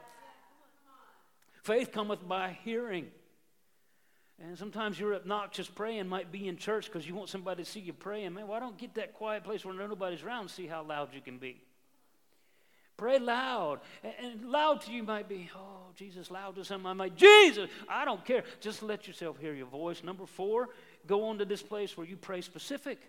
Faith 1.63 1.93
cometh 1.93 2.27
by 2.27 2.57
hearing. 2.65 3.09
And 4.43 4.57
sometimes 4.57 4.99
your 4.99 5.15
obnoxious 5.15 5.69
praying 5.69 6.09
might 6.09 6.33
be 6.33 6.49
in 6.49 6.57
church 6.57 6.87
because 6.87 7.07
you 7.07 7.15
want 7.15 7.29
somebody 7.29 7.63
to 7.63 7.71
see 7.71 7.81
you 7.81 7.93
praying. 7.93 8.35
Man, 8.35 8.47
why 8.47 8.61
don't 8.61 8.79
get 8.79 8.95
that 8.95 9.13
quiet 9.13 9.45
place 9.45 9.65
where 9.65 9.75
nobody's 9.75 10.23
around 10.23 10.43
and 10.43 10.51
see 10.51 10.67
how 10.67 10.83
loud 10.83 11.13
you 11.13 11.21
can 11.21 11.39
be? 11.39 11.61
Pray 13.01 13.19
loud. 13.19 13.81
And, 14.05 14.45
loud 14.45 14.83
to 14.83 14.93
you 14.93 15.03
might 15.03 15.27
be, 15.27 15.49
oh, 15.57 15.87
Jesus, 15.97 16.31
loud 16.31 16.57
to 16.57 16.67
some. 16.67 16.85
I 16.85 16.93
might, 16.93 17.17
Jesus, 17.17 17.71
I 17.89 18.05
don't 18.05 18.23
care. 18.27 18.45
Just 18.61 18.83
let 18.83 19.07
yourself 19.07 19.39
hear 19.39 19.55
your 19.55 19.69
voice. 19.69 20.05
Number 20.05 20.27
four, 20.27 20.69
go 21.07 21.25
on 21.25 21.39
to 21.39 21.47
this 21.47 21.63
place 21.63 21.97
where 21.97 22.07
you 22.07 22.19
pray 22.19 22.43
specific. 22.43 23.01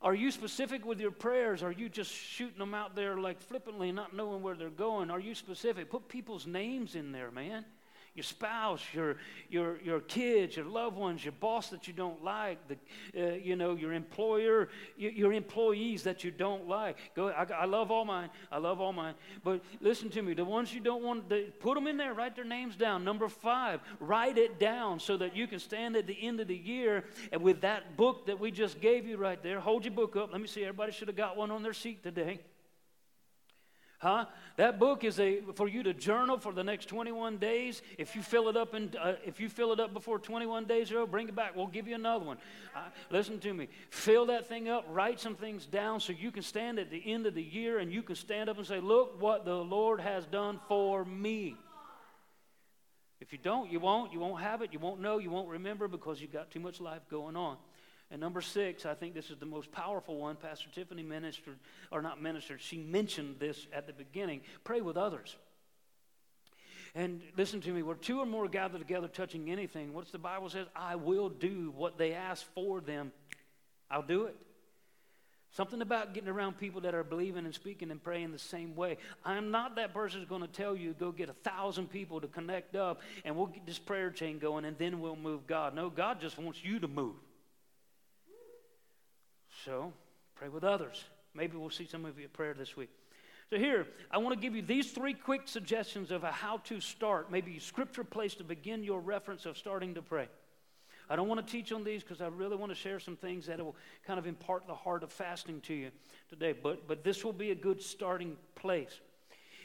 Are 0.00 0.14
you 0.14 0.30
specific 0.30 0.86
with 0.86 0.98
your 0.98 1.10
prayers? 1.10 1.62
Are 1.62 1.72
you 1.72 1.90
just 1.90 2.10
shooting 2.10 2.58
them 2.58 2.72
out 2.72 2.96
there 2.96 3.18
like 3.18 3.38
flippantly, 3.38 3.92
not 3.92 4.16
knowing 4.16 4.42
where 4.42 4.54
they're 4.54 4.70
going? 4.70 5.10
Are 5.10 5.20
you 5.20 5.34
specific? 5.34 5.90
Put 5.90 6.08
people's 6.08 6.46
names 6.46 6.94
in 6.94 7.12
there, 7.12 7.30
man 7.30 7.66
your 8.16 8.24
spouse, 8.24 8.82
your, 8.94 9.16
your, 9.50 9.78
your 9.82 10.00
kids, 10.00 10.56
your 10.56 10.64
loved 10.64 10.96
ones, 10.96 11.24
your 11.24 11.32
boss 11.38 11.68
that 11.68 11.86
you 11.86 11.92
don't 11.92 12.24
like, 12.24 12.58
the, 12.66 12.76
uh, 13.16 13.34
you 13.34 13.56
know, 13.56 13.74
your 13.74 13.92
employer, 13.92 14.68
your, 14.96 15.12
your, 15.12 15.32
employees 15.32 16.02
that 16.04 16.24
you 16.24 16.30
don't 16.30 16.66
like. 16.66 16.96
Go, 17.14 17.28
I, 17.28 17.46
I, 17.52 17.64
love 17.66 17.90
all 17.90 18.06
mine. 18.06 18.30
I 18.50 18.58
love 18.58 18.80
all 18.80 18.92
mine. 18.92 19.14
But 19.44 19.62
listen 19.80 20.08
to 20.10 20.22
me, 20.22 20.32
the 20.32 20.44
ones 20.44 20.72
you 20.72 20.80
don't 20.80 21.02
want, 21.02 21.28
to, 21.28 21.52
put 21.60 21.74
them 21.74 21.86
in 21.86 21.98
there, 21.98 22.14
write 22.14 22.34
their 22.34 22.44
names 22.44 22.74
down. 22.74 23.04
Number 23.04 23.28
five, 23.28 23.80
write 24.00 24.38
it 24.38 24.58
down 24.58 24.98
so 24.98 25.18
that 25.18 25.36
you 25.36 25.46
can 25.46 25.58
stand 25.58 25.94
at 25.94 26.06
the 26.06 26.16
end 26.20 26.40
of 26.40 26.48
the 26.48 26.56
year 26.56 27.04
and 27.32 27.42
with 27.42 27.60
that 27.60 27.96
book 27.96 28.26
that 28.26 28.40
we 28.40 28.50
just 28.50 28.80
gave 28.80 29.06
you 29.06 29.18
right 29.18 29.42
there. 29.42 29.60
Hold 29.60 29.84
your 29.84 29.94
book 29.94 30.16
up. 30.16 30.32
Let 30.32 30.40
me 30.40 30.46
see, 30.46 30.62
everybody 30.62 30.92
should 30.92 31.08
have 31.08 31.16
got 31.16 31.36
one 31.36 31.50
on 31.50 31.62
their 31.62 31.74
seat 31.74 32.02
today. 32.02 32.40
Huh? 33.98 34.26
That 34.56 34.78
book 34.78 35.04
is 35.04 35.18
a 35.18 35.40
for 35.54 35.68
you 35.68 35.82
to 35.82 35.94
journal 35.94 36.38
for 36.38 36.52
the 36.52 36.62
next 36.62 36.86
21 36.86 37.38
days. 37.38 37.80
If 37.96 38.14
you 38.14 38.22
fill 38.22 38.48
it 38.48 38.56
up 38.56 38.74
and 38.74 38.94
uh, 38.96 39.14
if 39.24 39.40
you 39.40 39.48
fill 39.48 39.72
it 39.72 39.80
up 39.80 39.94
before 39.94 40.18
21 40.18 40.66
days 40.66 40.92
are 40.92 41.06
bring 41.06 41.28
it 41.28 41.34
back. 41.34 41.56
We'll 41.56 41.66
give 41.66 41.88
you 41.88 41.94
another 41.94 42.24
one. 42.24 42.36
Uh, 42.74 42.80
listen 43.10 43.38
to 43.40 43.54
me. 43.54 43.68
Fill 43.90 44.26
that 44.26 44.48
thing 44.48 44.68
up. 44.68 44.84
Write 44.90 45.18
some 45.18 45.34
things 45.34 45.64
down 45.64 46.00
so 46.00 46.12
you 46.12 46.30
can 46.30 46.42
stand 46.42 46.78
at 46.78 46.90
the 46.90 47.02
end 47.10 47.26
of 47.26 47.34
the 47.34 47.42
year 47.42 47.78
and 47.78 47.90
you 47.90 48.02
can 48.02 48.16
stand 48.16 48.50
up 48.50 48.58
and 48.58 48.66
say, 48.66 48.80
"Look 48.80 49.20
what 49.20 49.44
the 49.44 49.54
Lord 49.54 50.00
has 50.00 50.26
done 50.26 50.60
for 50.68 51.04
me." 51.04 51.56
If 53.20 53.32
you 53.32 53.38
don't, 53.38 53.72
you 53.72 53.80
won't. 53.80 54.12
You 54.12 54.20
won't 54.20 54.42
have 54.42 54.60
it. 54.60 54.74
You 54.74 54.78
won't 54.78 55.00
know. 55.00 55.18
You 55.18 55.30
won't 55.30 55.48
remember 55.48 55.88
because 55.88 56.20
you've 56.20 56.32
got 56.32 56.50
too 56.50 56.60
much 56.60 56.80
life 56.80 57.00
going 57.10 57.34
on. 57.34 57.56
And 58.10 58.20
number 58.20 58.40
six, 58.40 58.86
I 58.86 58.94
think 58.94 59.14
this 59.14 59.30
is 59.30 59.38
the 59.38 59.46
most 59.46 59.72
powerful 59.72 60.16
one. 60.16 60.36
Pastor 60.36 60.68
Tiffany 60.72 61.02
ministered, 61.02 61.58
or 61.90 62.02
not 62.02 62.22
ministered, 62.22 62.60
she 62.60 62.78
mentioned 62.78 63.36
this 63.40 63.66
at 63.72 63.86
the 63.86 63.92
beginning. 63.92 64.42
Pray 64.62 64.80
with 64.80 64.96
others. 64.96 65.34
And 66.94 67.20
listen 67.36 67.60
to 67.62 67.70
me, 67.72 67.82
where 67.82 67.96
two 67.96 68.20
or 68.20 68.26
more 68.26 68.48
gather 68.48 68.78
together 68.78 69.08
touching 69.08 69.50
anything, 69.50 69.92
what's 69.92 70.12
the 70.12 70.18
Bible 70.18 70.48
says? 70.48 70.66
I 70.74 70.94
will 70.94 71.28
do 71.28 71.72
what 71.76 71.98
they 71.98 72.14
ask 72.14 72.46
for 72.54 72.80
them. 72.80 73.12
I'll 73.90 74.02
do 74.02 74.24
it. 74.24 74.36
Something 75.50 75.80
about 75.80 76.14
getting 76.14 76.28
around 76.28 76.58
people 76.58 76.82
that 76.82 76.94
are 76.94 77.04
believing 77.04 77.44
and 77.44 77.54
speaking 77.54 77.90
and 77.90 78.02
praying 78.02 78.32
the 78.32 78.38
same 78.38 78.76
way. 78.76 78.98
I'm 79.24 79.50
not 79.50 79.76
that 79.76 79.94
person 79.94 80.20
who's 80.20 80.28
going 80.28 80.42
to 80.42 80.48
tell 80.48 80.76
you 80.76 80.92
go 80.92 81.12
get 81.12 81.28
a 81.28 81.34
thousand 81.34 81.90
people 81.90 82.20
to 82.20 82.26
connect 82.26 82.76
up 82.76 83.00
and 83.24 83.36
we'll 83.36 83.46
get 83.46 83.66
this 83.66 83.78
prayer 83.78 84.10
chain 84.10 84.38
going 84.38 84.64
and 84.64 84.76
then 84.76 85.00
we'll 85.00 85.16
move 85.16 85.46
God. 85.46 85.74
No, 85.74 85.88
God 85.88 86.20
just 86.20 86.36
wants 86.36 86.62
you 86.62 86.78
to 86.80 86.88
move. 86.88 87.14
So 89.66 89.92
pray 90.36 90.48
with 90.48 90.62
others. 90.62 91.02
Maybe 91.34 91.56
we'll 91.56 91.70
see 91.70 91.88
some 91.88 92.04
of 92.04 92.16
you 92.18 92.26
at 92.26 92.32
prayer 92.32 92.54
this 92.54 92.76
week. 92.76 92.88
So, 93.50 93.58
here, 93.58 93.86
I 94.12 94.18
want 94.18 94.32
to 94.34 94.40
give 94.40 94.54
you 94.54 94.62
these 94.62 94.92
three 94.92 95.12
quick 95.12 95.42
suggestions 95.46 96.12
of 96.12 96.22
a 96.22 96.30
how 96.30 96.58
to 96.58 96.80
start, 96.80 97.32
maybe 97.32 97.58
scripture 97.58 98.04
place 98.04 98.34
to 98.36 98.44
begin 98.44 98.84
your 98.84 99.00
reference 99.00 99.44
of 99.44 99.58
starting 99.58 99.94
to 99.94 100.02
pray. 100.02 100.28
I 101.10 101.16
don't 101.16 101.26
want 101.26 101.44
to 101.44 101.52
teach 101.52 101.72
on 101.72 101.82
these 101.82 102.02
because 102.02 102.20
I 102.20 102.28
really 102.28 102.56
want 102.56 102.70
to 102.70 102.76
share 102.76 103.00
some 103.00 103.16
things 103.16 103.46
that 103.46 103.58
will 103.58 103.74
kind 104.06 104.20
of 104.20 104.26
impart 104.26 104.68
the 104.68 104.74
heart 104.74 105.02
of 105.02 105.12
fasting 105.12 105.60
to 105.62 105.74
you 105.74 105.90
today, 106.28 106.52
but, 106.52 106.86
but 106.86 107.02
this 107.02 107.24
will 107.24 107.32
be 107.32 107.50
a 107.50 107.54
good 107.54 107.82
starting 107.82 108.36
place. 108.54 109.00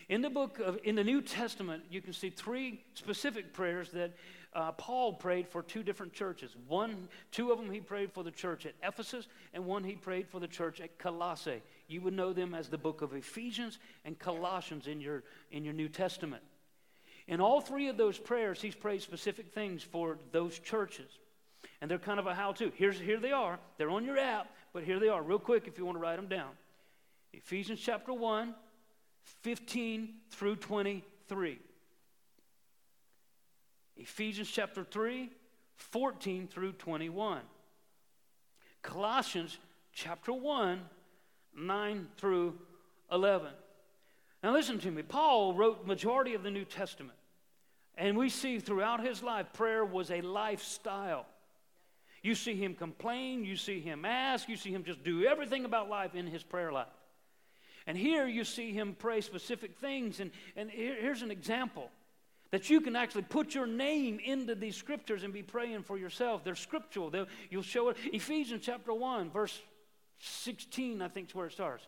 In 0.09 0.21
the 0.21 0.29
book 0.29 0.59
of, 0.59 0.79
in 0.83 0.95
the 0.95 1.03
New 1.03 1.21
Testament, 1.21 1.83
you 1.89 2.01
can 2.01 2.13
see 2.13 2.29
three 2.29 2.83
specific 2.95 3.53
prayers 3.53 3.91
that 3.91 4.13
uh, 4.53 4.73
Paul 4.73 5.13
prayed 5.13 5.47
for 5.47 5.63
two 5.63 5.81
different 5.81 6.13
churches. 6.13 6.55
One, 6.67 7.07
two 7.31 7.51
of 7.51 7.57
them 7.57 7.71
he 7.71 7.79
prayed 7.79 8.11
for 8.11 8.23
the 8.23 8.31
church 8.31 8.65
at 8.65 8.73
Ephesus, 8.83 9.27
and 9.53 9.65
one 9.65 9.83
he 9.83 9.95
prayed 9.95 10.27
for 10.27 10.39
the 10.39 10.47
church 10.47 10.81
at 10.81 10.97
Colossae. 10.97 11.61
You 11.87 12.01
would 12.01 12.13
know 12.13 12.33
them 12.33 12.53
as 12.53 12.67
the 12.67 12.77
book 12.77 13.01
of 13.01 13.13
Ephesians 13.13 13.79
and 14.03 14.19
Colossians 14.19 14.87
in 14.87 14.99
your, 14.99 15.23
in 15.51 15.63
your 15.63 15.73
New 15.73 15.87
Testament. 15.87 16.43
In 17.27 17.39
all 17.39 17.61
three 17.61 17.87
of 17.87 17.95
those 17.95 18.17
prayers, 18.17 18.61
he's 18.61 18.75
prayed 18.75 19.01
specific 19.01 19.53
things 19.53 19.83
for 19.83 20.17
those 20.33 20.59
churches. 20.59 21.09
And 21.79 21.89
they're 21.89 21.97
kind 21.97 22.19
of 22.19 22.27
a 22.27 22.35
how 22.35 22.51
to. 22.53 22.71
Here's, 22.75 22.99
here 22.99 23.19
they 23.19 23.31
are. 23.31 23.57
They're 23.77 23.89
on 23.89 24.03
your 24.03 24.17
app, 24.17 24.49
but 24.73 24.83
here 24.83 24.99
they 24.99 25.07
are, 25.07 25.21
real 25.21 25.39
quick 25.39 25.67
if 25.67 25.77
you 25.77 25.85
want 25.85 25.97
to 25.97 26.01
write 26.01 26.17
them 26.17 26.27
down. 26.27 26.49
Ephesians 27.31 27.79
chapter 27.79 28.11
1, 28.11 28.53
15 29.43 30.13
through 30.31 30.57
23. 30.57 31.59
Ephesians 34.01 34.49
chapter 34.49 34.83
3, 34.83 35.29
14 35.75 36.47
through 36.47 36.71
21. 36.73 37.41
Colossians 38.81 39.59
chapter 39.93 40.33
1, 40.33 40.81
9 41.55 42.07
through 42.17 42.57
11. 43.11 43.51
Now 44.43 44.53
listen 44.53 44.79
to 44.79 44.89
me. 44.89 45.03
Paul 45.03 45.53
wrote 45.53 45.85
majority 45.85 46.33
of 46.33 46.41
the 46.41 46.49
New 46.49 46.65
Testament. 46.65 47.17
And 47.95 48.17
we 48.17 48.29
see 48.29 48.57
throughout 48.57 49.05
his 49.05 49.21
life 49.21 49.53
prayer 49.53 49.85
was 49.85 50.09
a 50.09 50.21
lifestyle. 50.21 51.27
You 52.23 52.33
see 52.33 52.55
him 52.55 52.73
complain, 52.73 53.45
you 53.45 53.55
see 53.55 53.81
him 53.81 54.03
ask, 54.03 54.49
you 54.49 54.55
see 54.55 54.71
him 54.71 54.83
just 54.83 55.03
do 55.03 55.25
everything 55.25 55.63
about 55.65 55.89
life 55.89 56.15
in 56.15 56.25
his 56.25 56.41
prayer 56.41 56.71
life. 56.71 56.87
And 57.85 57.95
here 57.95 58.25
you 58.25 58.45
see 58.45 58.73
him 58.73 58.95
pray 58.97 59.21
specific 59.21 59.77
things. 59.77 60.19
And, 60.19 60.31
and 60.55 60.71
here, 60.71 60.95
here's 60.99 61.21
an 61.21 61.31
example 61.31 61.91
that 62.51 62.69
you 62.69 62.81
can 62.81 62.95
actually 62.95 63.23
put 63.23 63.55
your 63.55 63.65
name 63.65 64.19
into 64.23 64.55
these 64.55 64.75
scriptures 64.75 65.23
and 65.23 65.33
be 65.33 65.41
praying 65.41 65.83
for 65.83 65.97
yourself. 65.97 66.43
They're 66.43 66.55
scriptural. 66.55 67.09
They'll, 67.09 67.27
you'll 67.49 67.63
show 67.63 67.89
it. 67.89 67.97
Ephesians 68.11 68.61
chapter 68.63 68.93
1, 68.93 69.31
verse 69.31 69.59
16, 70.19 71.01
I 71.01 71.07
think 71.07 71.29
is 71.29 71.35
where 71.35 71.47
it 71.47 71.53
starts. 71.53 71.85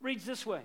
Reads 0.00 0.24
this 0.24 0.46
way 0.46 0.62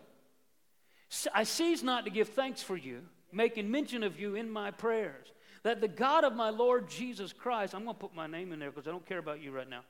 I 1.34 1.44
cease 1.44 1.84
not 1.84 2.06
to 2.06 2.12
give 2.12 2.30
thanks 2.30 2.62
for 2.62 2.78
you, 2.78 3.02
making 3.34 3.70
mention 3.70 4.04
of 4.04 4.20
you 4.20 4.36
in 4.36 4.50
my 4.50 4.72
prayers, 4.72 5.28
that 5.64 5.82
the 5.82 5.88
God 5.88 6.24
of 6.24 6.36
my 6.36 6.50
Lord 6.50 6.88
Jesus 6.90 7.34
Christ, 7.34 7.74
I'm 7.74 7.84
going 7.84 7.96
to 7.96 8.00
put 8.00 8.16
my 8.16 8.28
name 8.28 8.54
in 8.54 8.60
there 8.60 8.72
because 8.72 8.88
I 8.88 8.92
don't 8.92 9.06
care 9.06 9.18
about 9.18 9.42
you 9.42 9.52
right 9.52 9.70
now 9.70 9.82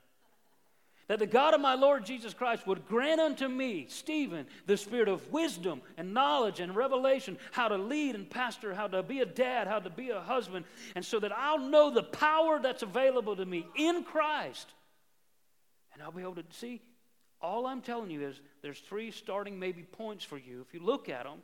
that 1.08 1.20
the 1.20 1.27
God 1.27 1.53
of 1.53 1.62
my 1.62 1.75
Lord 1.75 2.05
Jesus 2.05 2.34
Christ 2.34 2.65
would 2.65 2.88
grant 2.88 3.20
unto 3.20 3.48
me, 3.48 3.86
Stephen, 3.89 4.46
the 4.65 4.77
spirit 4.77 5.08
of 5.08 5.31
wisdom 5.31 5.81
and 5.98 6.13
knowledge 6.13 6.60
and 6.60 6.75
revelation, 6.75 7.38
how 7.51 7.67
to 7.67 7.77
lead 7.77 8.15
and 8.15 8.29
pastor, 8.29 8.74
how 8.74 8.88
to 8.88 9.03
be 9.03 9.20
a 9.20 9.25
dad, 9.25 9.67
how 9.67 9.79
to 9.79 9.89
be 9.89 10.10
a 10.10 10.22
husband, 10.22 10.65
and 10.96 11.03
so 11.03 11.20
that 11.20 11.38
I'll 11.38 11.60
know 11.60 11.89
the 11.89 12.03
power 12.03 12.60
that's 12.62 12.84
available 12.84 13.36
to 13.36 13.46
me 13.46 13.65
in 13.75 14.03
Christ. 14.03 14.72
And 15.93 16.01
I'll 16.01 16.12
be 16.12 16.22
able 16.22 16.36
to 16.36 16.43
see. 16.51 16.81
All 17.41 17.65
I'm 17.65 17.81
telling 17.81 18.12
you 18.12 18.22
is 18.22 18.39
there's 18.62 18.79
three 18.79 19.12
starting 19.12 19.60
maybe 19.60 19.81
points 19.81 20.24
for 20.24 20.38
you. 20.38 20.62
If 20.62 20.74
you 20.74 20.79
look 20.79 21.10
at 21.10 21.24
them, 21.24 21.39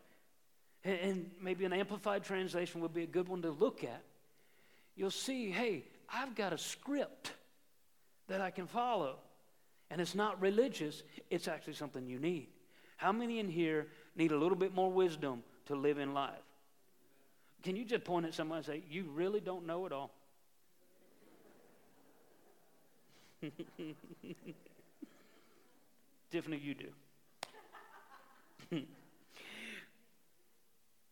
and 0.83 1.29
maybe 1.41 1.65
an 1.65 1.73
amplified 1.73 2.23
translation 2.23 2.81
would 2.81 2.93
be 2.93 3.03
a 3.03 3.07
good 3.07 3.27
one 3.27 3.41
to 3.41 3.49
look 3.49 3.83
at, 3.83 4.03
you'll 4.95 5.11
see 5.11 5.49
hey, 5.49 5.83
I've 6.09 6.35
got 6.35 6.53
a 6.53 6.57
script 6.57 7.33
that 8.27 8.41
I 8.41 8.51
can 8.51 8.67
follow. 8.67 9.17
And 9.89 10.01
it's 10.01 10.15
not 10.15 10.41
religious, 10.41 11.03
it's 11.29 11.47
actually 11.47 11.73
something 11.73 12.05
you 12.05 12.19
need. 12.19 12.47
How 12.97 13.11
many 13.11 13.39
in 13.39 13.47
here 13.47 13.87
need 14.15 14.31
a 14.31 14.37
little 14.37 14.57
bit 14.57 14.73
more 14.73 14.91
wisdom 14.91 15.43
to 15.67 15.75
live 15.75 15.97
in 15.97 16.13
life? 16.13 16.33
Can 17.63 17.75
you 17.75 17.85
just 17.85 18.03
point 18.03 18.25
at 18.25 18.33
someone 18.33 18.57
and 18.57 18.65
say, 18.65 18.83
You 18.89 19.05
really 19.13 19.39
don't 19.39 19.65
know 19.65 19.85
it 19.85 19.91
all? 19.91 20.11
Tiffany, 26.31 26.57
you 26.57 26.73
do. 26.73 26.87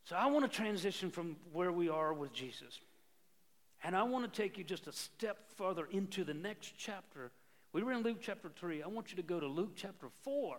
so 0.06 0.16
I 0.16 0.26
want 0.28 0.50
to 0.50 0.58
transition 0.58 1.12
from 1.12 1.38
where 1.54 1.72
we 1.72 1.88
are 1.90 2.14
with 2.14 2.34
Jesus. 2.34 2.80
And 3.84 3.96
I 3.96 4.04
want 4.04 4.32
to 4.32 4.42
take 4.42 4.58
you 4.58 4.64
just 4.64 4.88
a 4.88 4.92
step 4.92 5.38
further 5.56 5.88
into 5.92 6.24
the 6.24 6.34
next 6.34 6.74
chapter 6.78 7.32
we 7.76 7.84
were 7.84 7.92
in 7.92 8.04
Luke 8.04 8.20
chapter 8.22 8.48
3. 8.48 8.84
I 8.84 8.88
want 8.88 9.12
you 9.12 9.18
to 9.18 9.22
go 9.22 9.38
to 9.38 9.48
Luke 9.48 9.74
chapter 9.76 10.08
4 10.24 10.56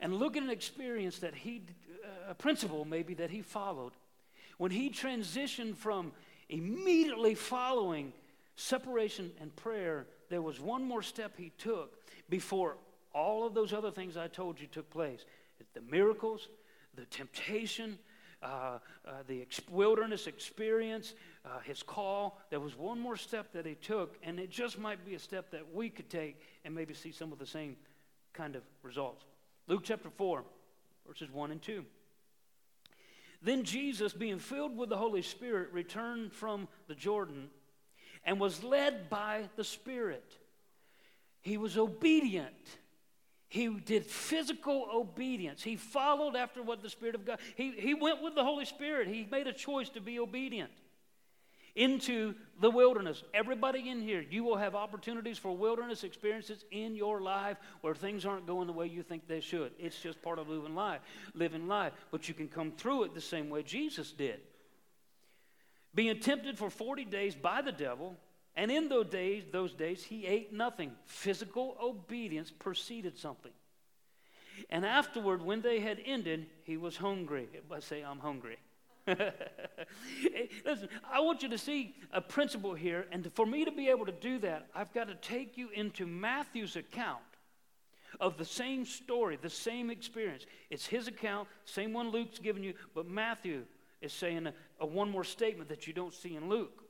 and 0.00 0.14
look 0.14 0.38
at 0.38 0.42
an 0.42 0.48
experience 0.48 1.18
that 1.18 1.34
he, 1.34 1.60
uh, 2.02 2.30
a 2.30 2.34
principle 2.34 2.86
maybe 2.86 3.12
that 3.12 3.28
he 3.28 3.42
followed. 3.42 3.92
When 4.56 4.70
he 4.70 4.88
transitioned 4.88 5.76
from 5.76 6.12
immediately 6.48 7.34
following 7.34 8.14
separation 8.56 9.32
and 9.38 9.54
prayer, 9.54 10.06
there 10.30 10.40
was 10.40 10.58
one 10.58 10.82
more 10.82 11.02
step 11.02 11.32
he 11.36 11.52
took 11.58 11.98
before 12.30 12.78
all 13.12 13.46
of 13.46 13.52
those 13.52 13.74
other 13.74 13.90
things 13.90 14.16
I 14.16 14.28
told 14.28 14.58
you 14.58 14.66
took 14.66 14.88
place 14.88 15.26
the 15.74 15.82
miracles, 15.82 16.48
the 16.94 17.04
temptation, 17.04 17.98
uh, 18.42 18.78
uh, 19.04 19.10
the 19.26 19.42
ex- 19.42 19.60
wilderness 19.70 20.26
experience, 20.26 21.12
uh, 21.48 21.60
his 21.60 21.82
call. 21.82 22.40
There 22.50 22.60
was 22.60 22.76
one 22.76 22.98
more 22.98 23.16
step 23.16 23.52
that 23.52 23.66
he 23.66 23.74
took, 23.74 24.16
and 24.22 24.38
it 24.38 24.50
just 24.50 24.78
might 24.78 25.04
be 25.04 25.14
a 25.14 25.18
step 25.18 25.50
that 25.52 25.74
we 25.74 25.88
could 25.88 26.10
take 26.10 26.40
and 26.64 26.74
maybe 26.74 26.94
see 26.94 27.12
some 27.12 27.32
of 27.32 27.38
the 27.38 27.46
same 27.46 27.76
kind 28.32 28.56
of 28.56 28.62
results. 28.82 29.24
Luke 29.66 29.82
chapter 29.84 30.10
4, 30.10 30.44
verses 31.06 31.30
1 31.30 31.50
and 31.50 31.62
2. 31.62 31.84
Then 33.40 33.62
Jesus, 33.62 34.12
being 34.12 34.38
filled 34.38 34.76
with 34.76 34.88
the 34.88 34.96
Holy 34.96 35.22
Spirit, 35.22 35.68
returned 35.72 36.32
from 36.32 36.66
the 36.88 36.94
Jordan 36.94 37.50
and 38.24 38.40
was 38.40 38.64
led 38.64 39.08
by 39.08 39.48
the 39.56 39.64
Spirit. 39.64 40.36
He 41.40 41.56
was 41.56 41.78
obedient. 41.78 42.54
He 43.48 43.68
did 43.68 44.04
physical 44.04 44.88
obedience. 44.92 45.62
He 45.62 45.76
followed 45.76 46.36
after 46.36 46.62
what 46.62 46.82
the 46.82 46.90
Spirit 46.90 47.14
of 47.14 47.24
God. 47.24 47.38
He, 47.54 47.70
he 47.72 47.94
went 47.94 48.22
with 48.22 48.34
the 48.34 48.44
Holy 48.44 48.64
Spirit. 48.64 49.08
He 49.08 49.26
made 49.30 49.46
a 49.46 49.52
choice 49.52 49.88
to 49.90 50.00
be 50.00 50.18
obedient 50.18 50.72
into 51.78 52.34
the 52.60 52.70
wilderness. 52.70 53.22
Everybody 53.32 53.88
in 53.88 54.00
here, 54.02 54.24
you 54.28 54.42
will 54.42 54.56
have 54.56 54.74
opportunities 54.74 55.38
for 55.38 55.56
wilderness 55.56 56.02
experiences 56.02 56.64
in 56.72 56.96
your 56.96 57.20
life 57.20 57.56
where 57.80 57.94
things 57.94 58.26
aren't 58.26 58.46
going 58.46 58.66
the 58.66 58.72
way 58.72 58.86
you 58.86 59.02
think 59.02 59.28
they 59.28 59.40
should. 59.40 59.72
It's 59.78 60.00
just 60.00 60.20
part 60.20 60.40
of 60.40 60.48
living 60.48 60.74
life, 60.74 61.00
living 61.34 61.68
life. 61.68 61.92
But 62.10 62.28
you 62.28 62.34
can 62.34 62.48
come 62.48 62.72
through 62.72 63.04
it 63.04 63.14
the 63.14 63.20
same 63.20 63.48
way 63.48 63.62
Jesus 63.62 64.10
did. 64.10 64.40
Being 65.94 66.18
tempted 66.20 66.58
for 66.58 66.68
40 66.68 67.04
days 67.04 67.34
by 67.34 67.62
the 67.62 67.72
devil, 67.72 68.16
and 68.56 68.70
in 68.72 68.88
those 68.88 69.06
days, 69.06 69.44
those 69.52 69.72
days 69.72 70.02
he 70.02 70.26
ate 70.26 70.52
nothing. 70.52 70.90
Physical 71.06 71.76
obedience 71.80 72.50
preceded 72.50 73.16
something. 73.16 73.52
And 74.68 74.84
afterward, 74.84 75.42
when 75.42 75.62
they 75.62 75.78
had 75.78 76.00
ended, 76.04 76.46
he 76.64 76.76
was 76.76 76.96
hungry. 76.96 77.48
Everybody 77.54 77.82
say, 77.82 78.02
I'm 78.02 78.18
hungry. 78.18 78.58
Listen, 80.64 80.88
I 81.10 81.20
want 81.20 81.42
you 81.42 81.48
to 81.48 81.58
see 81.58 81.94
a 82.12 82.20
principle 82.20 82.74
here, 82.74 83.06
and 83.12 83.30
for 83.34 83.46
me 83.46 83.64
to 83.64 83.72
be 83.72 83.88
able 83.88 84.06
to 84.06 84.12
do 84.12 84.38
that, 84.40 84.66
I've 84.74 84.92
got 84.92 85.08
to 85.08 85.14
take 85.14 85.56
you 85.56 85.70
into 85.70 86.06
Matthew's 86.06 86.76
account 86.76 87.20
of 88.20 88.36
the 88.36 88.44
same 88.44 88.84
story, 88.84 89.38
the 89.40 89.50
same 89.50 89.90
experience. 89.90 90.46
It's 90.70 90.86
his 90.86 91.08
account, 91.08 91.48
same 91.64 91.92
one 91.92 92.10
Luke's 92.10 92.38
given 92.38 92.62
you, 92.62 92.74
but 92.94 93.06
Matthew 93.06 93.64
is 94.00 94.12
saying 94.12 94.46
a, 94.46 94.54
a 94.80 94.86
one 94.86 95.10
more 95.10 95.24
statement 95.24 95.68
that 95.68 95.86
you 95.86 95.92
don't 95.92 96.14
see 96.14 96.36
in 96.36 96.48
Luke. 96.48 96.84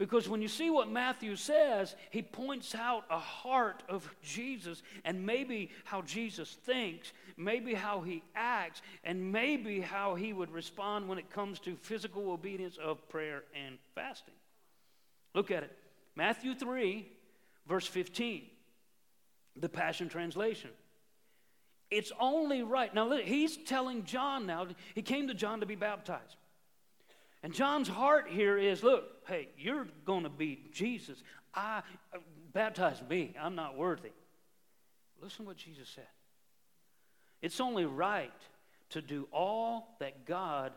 Because 0.00 0.30
when 0.30 0.40
you 0.40 0.48
see 0.48 0.70
what 0.70 0.90
Matthew 0.90 1.36
says, 1.36 1.94
he 2.08 2.22
points 2.22 2.74
out 2.74 3.04
a 3.10 3.18
heart 3.18 3.82
of 3.86 4.10
Jesus 4.22 4.82
and 5.04 5.26
maybe 5.26 5.68
how 5.84 6.00
Jesus 6.00 6.56
thinks, 6.64 7.12
maybe 7.36 7.74
how 7.74 8.00
he 8.00 8.22
acts, 8.34 8.80
and 9.04 9.30
maybe 9.30 9.82
how 9.82 10.14
he 10.14 10.32
would 10.32 10.50
respond 10.52 11.06
when 11.06 11.18
it 11.18 11.28
comes 11.28 11.58
to 11.60 11.76
physical 11.76 12.30
obedience 12.30 12.78
of 12.82 13.06
prayer 13.10 13.42
and 13.54 13.76
fasting. 13.94 14.32
Look 15.34 15.50
at 15.50 15.64
it. 15.64 15.76
Matthew 16.16 16.54
3, 16.54 17.06
verse 17.68 17.86
15, 17.86 18.44
the 19.56 19.68
Passion 19.68 20.08
Translation. 20.08 20.70
It's 21.90 22.10
only 22.18 22.62
right. 22.62 22.94
Now, 22.94 23.10
he's 23.18 23.58
telling 23.58 24.04
John 24.04 24.46
now, 24.46 24.66
he 24.94 25.02
came 25.02 25.28
to 25.28 25.34
John 25.34 25.60
to 25.60 25.66
be 25.66 25.74
baptized. 25.74 26.36
And 27.42 27.54
John's 27.54 27.88
heart 27.88 28.28
here 28.28 28.58
is 28.58 28.82
look, 28.82 29.26
hey, 29.26 29.48
you're 29.58 29.86
going 30.04 30.24
to 30.24 30.30
be 30.30 30.60
Jesus. 30.72 31.22
I 31.54 31.82
uh, 32.14 32.18
baptize 32.52 33.02
me. 33.08 33.34
I'm 33.40 33.54
not 33.54 33.76
worthy. 33.76 34.10
Listen 35.22 35.46
what 35.46 35.56
Jesus 35.56 35.88
said. 35.88 36.06
It's 37.42 37.60
only 37.60 37.86
right 37.86 38.32
to 38.90 39.00
do 39.00 39.26
all 39.32 39.96
that 40.00 40.26
God, 40.26 40.72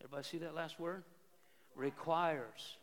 everybody 0.00 0.24
see 0.24 0.38
that 0.38 0.54
last 0.54 0.80
word? 0.80 1.04
Requires. 1.76 2.76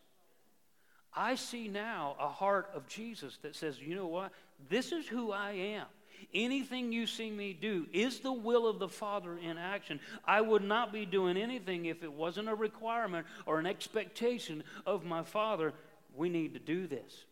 I 1.13 1.35
see 1.35 1.67
now 1.67 2.15
a 2.19 2.29
heart 2.29 2.69
of 2.73 2.87
Jesus 2.87 3.37
that 3.41 3.55
says, 3.55 3.79
you 3.81 3.95
know 3.95 4.07
what? 4.07 4.31
This 4.69 4.91
is 4.91 5.07
who 5.07 5.31
I 5.31 5.51
am. 5.51 5.87
Anything 6.33 6.91
you 6.91 7.07
see 7.07 7.31
me 7.31 7.53
do 7.53 7.87
is 7.93 8.19
the 8.19 8.33
will 8.33 8.67
of 8.67 8.79
the 8.79 8.89
Father 8.89 9.37
in 9.37 9.57
action. 9.57 9.99
I 10.25 10.41
would 10.41 10.63
not 10.63 10.91
be 10.91 11.05
doing 11.05 11.37
anything 11.37 11.85
if 11.85 12.03
it 12.03 12.11
wasn't 12.11 12.49
a 12.49 12.55
requirement 12.55 13.27
or 13.45 13.59
an 13.59 13.65
expectation 13.65 14.63
of 14.85 15.05
my 15.05 15.23
Father. 15.23 15.73
We 16.15 16.29
need 16.29 16.53
to 16.53 16.59
do 16.59 16.87
this. 16.87 17.25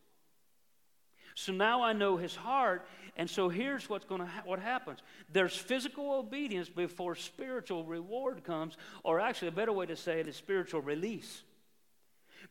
So 1.36 1.52
now 1.52 1.84
I 1.84 1.92
know 1.92 2.16
his 2.16 2.34
heart, 2.34 2.88
and 3.18 3.30
so 3.30 3.50
here's 3.50 3.90
what's 3.90 4.06
going 4.06 4.22
to 4.22 4.28
ha- 4.28 4.44
what 4.46 4.60
happens. 4.60 5.00
There's 5.30 5.56
physical 5.56 6.14
obedience 6.14 6.70
before 6.70 7.16
spiritual 7.16 7.84
reward 7.84 8.46
comes, 8.46 8.78
or 9.04 9.20
actually 9.20 9.50
a 9.50 9.52
better 9.52 9.74
way 9.74 9.86
to 9.88 9.98
say 9.98 10.22
it 10.22 10.30
is 10.30 10.38
spiritual 10.38 10.82
release. 10.82 11.44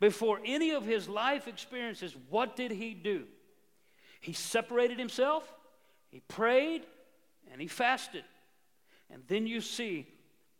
Before 0.01 0.39
any 0.45 0.73
of 0.73 0.85
his 0.85 1.09
life 1.09 1.49
experiences, 1.49 2.15
what 2.29 2.57
did 2.57 2.73
he 2.73 2.93
do? 2.93 3.25
He 4.21 4.35
separated 4.35 4.99
himself 4.99 5.51
he 6.15 6.21
prayed 6.21 6.83
and 7.51 7.61
he 7.61 7.67
fasted. 7.67 8.23
And 9.11 9.25
then 9.27 9.49
you 9.49 9.61
see 9.61 10.07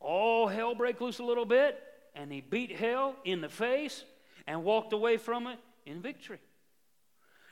all 0.01 0.49
hell 0.49 0.75
break 0.75 1.01
loose 1.01 1.21
a 1.21 1.23
little 1.23 1.45
bit, 1.45 1.81
and 2.17 2.33
he 2.33 2.41
beat 2.41 2.73
hell 2.73 3.15
in 3.25 3.41
the 3.41 3.49
face 3.49 4.03
and 4.49 4.65
walked 4.65 4.93
away 4.93 5.17
from 5.17 5.47
it 5.47 5.61
in 5.87 6.03
victory. 6.03 6.41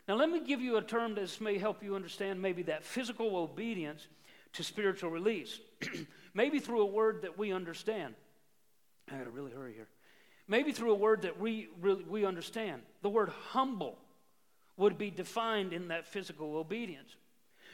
Now, 0.09 0.17
let 0.17 0.29
me 0.29 0.41
give 0.41 0.61
you 0.61 0.79
a 0.79 0.83
term 0.83 1.15
that 1.15 1.41
may 1.41 1.59
help 1.59 1.81
you 1.81 1.95
understand 1.95 2.43
maybe 2.43 2.65
that 2.65 2.83
physical 2.83 3.37
obedience 3.37 4.09
to 4.55 4.65
spiritual 4.65 5.11
release. 5.11 5.61
maybe 6.35 6.59
through 6.59 6.83
a 6.83 6.87
word 6.87 7.23
that 7.23 7.39
we 7.39 7.53
understand. 7.53 8.15
I 9.13 9.19
got 9.19 9.25
to 9.25 9.31
really 9.31 9.53
hurry 9.53 9.75
here. 9.75 9.87
Maybe 10.49 10.73
through 10.73 10.91
a 10.91 10.97
word 10.97 11.23
that 11.23 11.39
we 11.39 11.69
really 11.81 12.03
we 12.03 12.25
understand. 12.25 12.83
The 13.03 13.11
word 13.11 13.31
humble 13.51 13.97
would 14.77 14.99
be 14.99 15.09
defined 15.09 15.73
in 15.73 15.89
that 15.89 16.09
physical 16.09 16.57
obedience. 16.57 17.15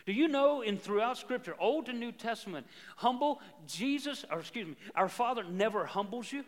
Do 0.09 0.15
you 0.15 0.27
know 0.27 0.63
in 0.63 0.79
throughout 0.79 1.19
Scripture, 1.19 1.55
Old 1.61 1.91
and 1.91 2.01
New 2.01 2.13
Testament, 2.13 2.67
humble 2.97 3.43
Jesus, 3.67 4.25
or 4.33 4.39
excuse 4.39 4.67
me, 4.67 4.75
our 4.95 5.11
Father 5.11 5.45
never 5.45 5.85
humbles 5.85 6.33
you? 6.33 6.47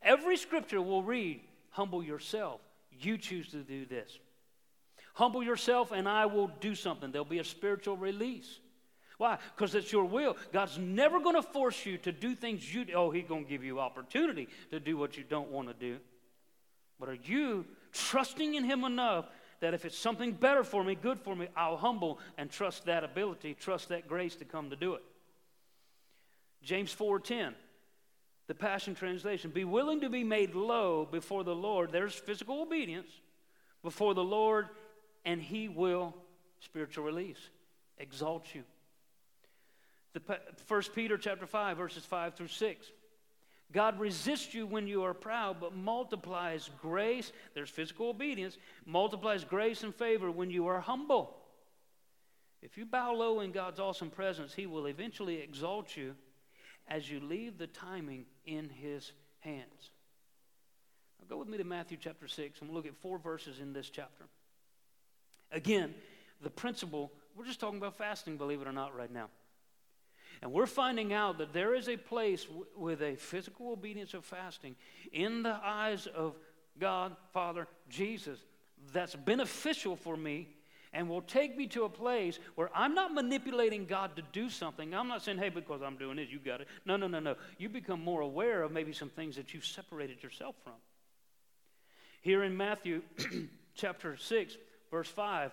Every 0.00 0.38
Scripture 0.38 0.80
will 0.80 1.02
read, 1.02 1.42
humble 1.68 2.02
yourself. 2.02 2.62
You 2.98 3.18
choose 3.18 3.50
to 3.50 3.58
do 3.58 3.84
this. 3.84 4.18
Humble 5.12 5.42
yourself, 5.42 5.92
and 5.92 6.08
I 6.08 6.24
will 6.24 6.50
do 6.60 6.74
something. 6.74 7.12
There'll 7.12 7.26
be 7.26 7.40
a 7.40 7.44
spiritual 7.44 7.98
release. 7.98 8.58
Why? 9.18 9.36
Because 9.54 9.74
it's 9.74 9.92
your 9.92 10.06
will. 10.06 10.38
God's 10.50 10.78
never 10.78 11.20
going 11.20 11.36
to 11.36 11.42
force 11.42 11.84
you 11.84 11.98
to 11.98 12.10
do 12.10 12.34
things 12.34 12.74
you. 12.74 12.86
Oh, 12.94 13.10
He's 13.10 13.28
going 13.28 13.44
to 13.44 13.50
give 13.50 13.64
you 13.64 13.80
opportunity 13.80 14.48
to 14.70 14.80
do 14.80 14.96
what 14.96 15.18
you 15.18 15.24
don't 15.24 15.50
want 15.50 15.68
to 15.68 15.74
do. 15.74 15.98
But 16.98 17.10
are 17.10 17.18
you 17.22 17.66
trusting 17.92 18.54
in 18.54 18.64
Him 18.64 18.82
enough 18.84 19.26
that 19.62 19.74
if 19.74 19.84
it's 19.84 19.96
something 19.96 20.32
better 20.32 20.64
for 20.64 20.82
me, 20.82 20.96
good 20.96 21.20
for 21.20 21.36
me, 21.36 21.46
I'll 21.56 21.76
humble 21.76 22.18
and 22.36 22.50
trust 22.50 22.86
that 22.86 23.04
ability, 23.04 23.54
trust 23.54 23.90
that 23.90 24.08
grace 24.08 24.34
to 24.36 24.44
come 24.44 24.70
to 24.70 24.76
do 24.76 24.94
it. 24.94 25.04
James 26.64 26.92
4:10, 26.92 27.54
the 28.48 28.56
Passion 28.56 28.96
Translation, 28.96 29.52
be 29.52 29.64
willing 29.64 30.00
to 30.00 30.10
be 30.10 30.24
made 30.24 30.56
low 30.56 31.06
before 31.06 31.44
the 31.44 31.54
Lord. 31.54 31.92
There's 31.92 32.12
physical 32.12 32.60
obedience 32.60 33.08
before 33.84 34.14
the 34.14 34.24
Lord, 34.24 34.68
and 35.24 35.40
He 35.40 35.68
will 35.68 36.12
spiritual 36.58 37.04
release, 37.04 37.50
exalt 37.98 38.52
you. 38.56 38.64
The 40.12 40.40
1 40.66 40.82
Peter 40.92 41.16
chapter 41.16 41.46
5, 41.46 41.76
verses 41.76 42.04
5 42.04 42.34
through 42.34 42.48
6. 42.48 42.86
God 43.72 43.98
resists 43.98 44.54
you 44.54 44.66
when 44.66 44.86
you 44.86 45.02
are 45.04 45.14
proud, 45.14 45.58
but 45.60 45.74
multiplies 45.74 46.70
grace, 46.80 47.32
there's 47.54 47.70
physical 47.70 48.10
obedience, 48.10 48.58
multiplies 48.84 49.44
grace 49.44 49.82
and 49.82 49.94
favor 49.94 50.30
when 50.30 50.50
you 50.50 50.66
are 50.66 50.80
humble. 50.80 51.36
If 52.60 52.76
you 52.76 52.84
bow 52.84 53.14
low 53.14 53.40
in 53.40 53.50
God's 53.50 53.80
awesome 53.80 54.10
presence, 54.10 54.54
He 54.54 54.66
will 54.66 54.86
eventually 54.86 55.36
exalt 55.36 55.96
you 55.96 56.14
as 56.86 57.10
you 57.10 57.20
leave 57.20 57.58
the 57.58 57.66
timing 57.66 58.26
in 58.44 58.68
His 58.68 59.12
hands. 59.40 59.90
Now 61.18 61.26
go 61.28 61.38
with 61.38 61.48
me 61.48 61.58
to 61.58 61.64
Matthew 61.64 61.96
chapter 62.00 62.28
6, 62.28 62.60
and 62.60 62.68
we'll 62.68 62.76
look 62.76 62.86
at 62.86 62.96
four 62.96 63.18
verses 63.18 63.58
in 63.58 63.72
this 63.72 63.90
chapter. 63.90 64.24
Again, 65.50 65.94
the 66.42 66.50
principle, 66.50 67.12
we're 67.36 67.46
just 67.46 67.60
talking 67.60 67.78
about 67.78 67.96
fasting, 67.96 68.36
believe 68.36 68.60
it 68.60 68.68
or 68.68 68.72
not, 68.72 68.96
right 68.96 69.12
now. 69.12 69.28
And 70.42 70.52
we're 70.52 70.66
finding 70.66 71.12
out 71.12 71.38
that 71.38 71.52
there 71.52 71.72
is 71.74 71.88
a 71.88 71.96
place 71.96 72.44
w- 72.44 72.66
with 72.76 73.00
a 73.00 73.14
physical 73.14 73.70
obedience 73.70 74.12
of 74.12 74.24
fasting 74.24 74.74
in 75.12 75.44
the 75.44 75.56
eyes 75.62 76.08
of 76.08 76.34
God, 76.80 77.16
Father, 77.32 77.68
Jesus, 77.88 78.40
that's 78.92 79.14
beneficial 79.14 79.94
for 79.94 80.16
me 80.16 80.48
and 80.92 81.08
will 81.08 81.22
take 81.22 81.56
me 81.56 81.66
to 81.68 81.84
a 81.84 81.88
place 81.88 82.40
where 82.56 82.70
I'm 82.74 82.94
not 82.94 83.14
manipulating 83.14 83.86
God 83.86 84.16
to 84.16 84.22
do 84.32 84.50
something. 84.50 84.92
I'm 84.92 85.08
not 85.08 85.22
saying, 85.22 85.38
hey, 85.38 85.48
because 85.48 85.80
I'm 85.80 85.96
doing 85.96 86.16
this, 86.16 86.28
you 86.30 86.38
got 86.38 86.60
it. 86.60 86.68
No, 86.84 86.96
no, 86.96 87.06
no, 87.06 87.20
no. 87.20 87.36
You 87.56 87.68
become 87.68 88.02
more 88.02 88.20
aware 88.20 88.62
of 88.62 88.72
maybe 88.72 88.92
some 88.92 89.08
things 89.08 89.36
that 89.36 89.54
you've 89.54 89.64
separated 89.64 90.22
yourself 90.22 90.56
from. 90.64 90.74
Here 92.20 92.42
in 92.42 92.56
Matthew 92.56 93.02
chapter 93.74 94.16
6, 94.16 94.56
verse 94.90 95.08
5, 95.08 95.52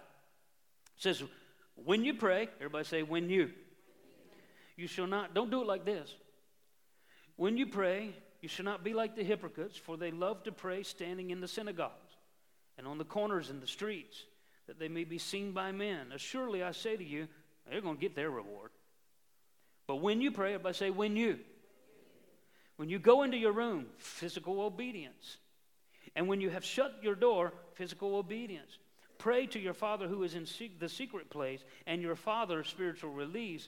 says, 0.97 1.23
When 1.75 2.03
you 2.03 2.15
pray, 2.15 2.49
everybody 2.57 2.85
say, 2.85 3.03
when 3.03 3.29
you. 3.29 3.51
You 4.79 4.87
shall 4.87 5.07
not, 5.07 5.33
don't 5.33 5.51
do 5.51 5.61
it 5.61 5.67
like 5.67 5.83
this. 5.83 6.09
When 7.35 7.57
you 7.57 7.67
pray, 7.67 8.15
you 8.41 8.47
shall 8.47 8.63
not 8.63 8.81
be 8.81 8.93
like 8.93 9.13
the 9.13 9.25
hypocrites, 9.25 9.75
for 9.75 9.97
they 9.97 10.09
love 10.09 10.43
to 10.43 10.53
pray 10.53 10.83
standing 10.83 11.31
in 11.31 11.41
the 11.41 11.49
synagogues 11.49 12.15
and 12.77 12.87
on 12.87 12.97
the 12.97 13.03
corners 13.03 13.49
in 13.49 13.59
the 13.59 13.67
streets, 13.67 14.23
that 14.67 14.79
they 14.79 14.87
may 14.87 15.03
be 15.03 15.17
seen 15.17 15.51
by 15.51 15.73
men. 15.73 16.13
Assuredly, 16.13 16.63
I 16.63 16.71
say 16.71 16.95
to 16.95 17.03
you, 17.03 17.27
they're 17.69 17.81
going 17.81 17.97
to 17.97 18.01
get 18.01 18.15
their 18.15 18.29
reward. 18.29 18.71
But 19.85 19.97
when 19.97 20.21
you 20.21 20.31
pray, 20.31 20.53
everybody 20.53 20.75
say, 20.75 20.91
when 20.91 21.17
you. 21.17 21.39
When 22.77 22.87
you 22.87 22.99
go 22.99 23.23
into 23.23 23.35
your 23.35 23.51
room, 23.51 23.87
physical 23.97 24.61
obedience. 24.61 25.39
And 26.15 26.29
when 26.29 26.39
you 26.39 26.51
have 26.51 26.63
shut 26.63 26.99
your 27.01 27.15
door, 27.15 27.51
physical 27.73 28.15
obedience. 28.15 28.77
Pray 29.19 29.45
to 29.47 29.59
your 29.59 29.73
Father 29.73 30.07
who 30.07 30.23
is 30.23 30.33
in 30.33 30.47
the 30.79 30.89
secret 30.89 31.29
place, 31.29 31.59
and 31.85 32.01
your 32.01 32.15
Father, 32.15 32.63
spiritual 32.63 33.11
release, 33.11 33.67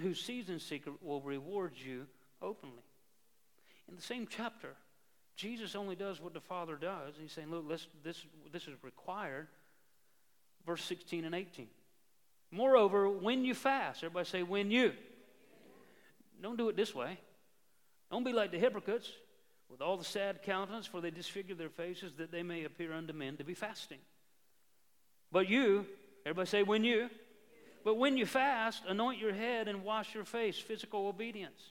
who 0.00 0.14
sees 0.14 0.48
in 0.48 0.58
secret, 0.58 0.96
will 1.02 1.20
reward 1.20 1.74
you 1.76 2.06
openly. 2.40 2.82
In 3.88 3.94
the 3.94 4.02
same 4.02 4.26
chapter, 4.28 4.70
Jesus 5.36 5.76
only 5.76 5.96
does 5.96 6.18
what 6.18 6.32
the 6.32 6.40
Father 6.40 6.76
does. 6.76 7.14
He's 7.20 7.30
saying, 7.30 7.50
look, 7.50 7.68
this, 7.68 7.86
this, 8.02 8.24
this 8.50 8.62
is 8.62 8.82
required. 8.82 9.48
Verse 10.64 10.82
16 10.82 11.26
and 11.26 11.34
18. 11.34 11.68
Moreover, 12.50 13.08
when 13.10 13.44
you 13.44 13.52
fast, 13.52 14.02
everybody 14.02 14.26
say, 14.26 14.42
when 14.42 14.70
you. 14.70 14.92
Don't 16.40 16.56
do 16.56 16.70
it 16.70 16.76
this 16.76 16.94
way. 16.94 17.18
Don't 18.10 18.24
be 18.24 18.32
like 18.32 18.50
the 18.50 18.58
hypocrites 18.58 19.10
with 19.68 19.82
all 19.82 19.98
the 19.98 20.04
sad 20.04 20.42
countenance, 20.42 20.86
for 20.86 21.02
they 21.02 21.10
disfigure 21.10 21.54
their 21.54 21.68
faces 21.68 22.14
that 22.14 22.32
they 22.32 22.42
may 22.42 22.64
appear 22.64 22.94
unto 22.94 23.12
men 23.12 23.36
to 23.36 23.44
be 23.44 23.54
fasting. 23.54 23.98
But 25.32 25.48
you, 25.48 25.86
everybody 26.24 26.48
say, 26.48 26.62
when 26.62 26.84
you. 26.84 27.10
But 27.84 27.98
when 27.98 28.16
you 28.16 28.26
fast, 28.26 28.82
anoint 28.88 29.20
your 29.20 29.32
head 29.32 29.68
and 29.68 29.84
wash 29.84 30.14
your 30.14 30.24
face, 30.24 30.58
physical 30.58 31.06
obedience, 31.06 31.70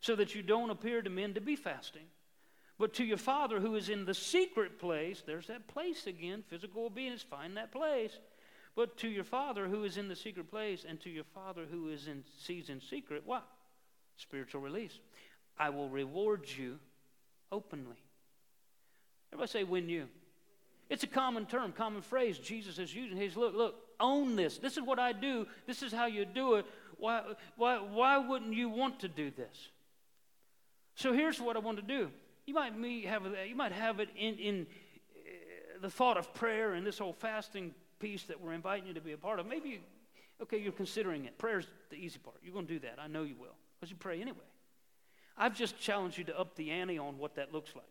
so 0.00 0.14
that 0.16 0.34
you 0.34 0.42
don't 0.42 0.70
appear 0.70 1.00
to 1.00 1.08
men 1.08 1.34
to 1.34 1.40
be 1.40 1.56
fasting. 1.56 2.06
But 2.78 2.94
to 2.94 3.04
your 3.04 3.16
Father 3.16 3.60
who 3.60 3.74
is 3.74 3.88
in 3.88 4.04
the 4.04 4.14
secret 4.14 4.78
place, 4.78 5.22
there's 5.26 5.46
that 5.48 5.66
place 5.66 6.06
again, 6.06 6.42
physical 6.48 6.86
obedience, 6.86 7.22
find 7.22 7.56
that 7.56 7.72
place. 7.72 8.18
But 8.76 8.96
to 8.98 9.08
your 9.08 9.24
Father 9.24 9.66
who 9.66 9.84
is 9.84 9.96
in 9.96 10.08
the 10.08 10.16
secret 10.16 10.50
place, 10.50 10.84
and 10.88 11.00
to 11.00 11.10
your 11.10 11.24
Father 11.24 11.66
who 11.70 11.90
is 11.90 12.06
in, 12.06 12.24
sees 12.38 12.68
in 12.68 12.80
secret, 12.80 13.22
what? 13.26 13.46
Spiritual 14.16 14.60
release. 14.60 14.98
I 15.58 15.70
will 15.70 15.88
reward 15.88 16.46
you 16.56 16.78
openly. 17.52 18.02
Everybody 19.32 19.50
say, 19.50 19.64
when 19.64 19.88
you. 19.88 20.08
It's 20.90 21.04
a 21.04 21.06
common 21.06 21.46
term, 21.46 21.72
common 21.72 22.02
phrase 22.02 22.36
Jesus 22.36 22.78
is 22.78 22.92
using. 22.92 23.16
He's, 23.16 23.36
look, 23.36 23.54
look, 23.54 23.76
own 24.00 24.34
this. 24.34 24.58
This 24.58 24.76
is 24.76 24.82
what 24.82 24.98
I 24.98 25.12
do. 25.12 25.46
This 25.66 25.82
is 25.82 25.92
how 25.92 26.06
you 26.06 26.24
do 26.24 26.56
it. 26.56 26.66
Why, 26.98 27.22
why, 27.56 27.76
why 27.78 28.18
wouldn't 28.18 28.52
you 28.52 28.68
want 28.68 29.00
to 29.00 29.08
do 29.08 29.30
this? 29.30 29.68
So 30.96 31.12
here's 31.12 31.40
what 31.40 31.56
I 31.56 31.60
want 31.60 31.78
to 31.78 31.82
do. 31.82 32.10
You 32.44 32.54
might 32.54 32.72
have, 33.06 33.22
you 33.48 33.54
might 33.54 33.70
have 33.70 34.00
it 34.00 34.08
in, 34.18 34.34
in 34.34 34.66
uh, 35.16 35.80
the 35.80 35.88
thought 35.88 36.16
of 36.16 36.34
prayer 36.34 36.74
and 36.74 36.84
this 36.84 36.98
whole 36.98 37.12
fasting 37.12 37.72
piece 38.00 38.24
that 38.24 38.40
we're 38.40 38.52
inviting 38.52 38.88
you 38.88 38.94
to 38.94 39.00
be 39.00 39.12
a 39.12 39.16
part 39.16 39.38
of. 39.38 39.46
Maybe, 39.46 39.68
you, 39.68 39.78
okay, 40.42 40.58
you're 40.58 40.72
considering 40.72 41.24
it. 41.24 41.38
Prayer's 41.38 41.68
the 41.90 41.96
easy 41.96 42.18
part. 42.18 42.36
You're 42.42 42.52
going 42.52 42.66
to 42.66 42.72
do 42.72 42.80
that. 42.80 42.96
I 42.98 43.06
know 43.06 43.22
you 43.22 43.36
will, 43.38 43.54
because 43.78 43.90
you 43.90 43.96
pray 43.96 44.20
anyway. 44.20 44.38
I've 45.38 45.56
just 45.56 45.78
challenged 45.78 46.18
you 46.18 46.24
to 46.24 46.38
up 46.38 46.56
the 46.56 46.70
ante 46.70 46.98
on 46.98 47.16
what 47.16 47.36
that 47.36 47.52
looks 47.52 47.76
like. 47.76 47.86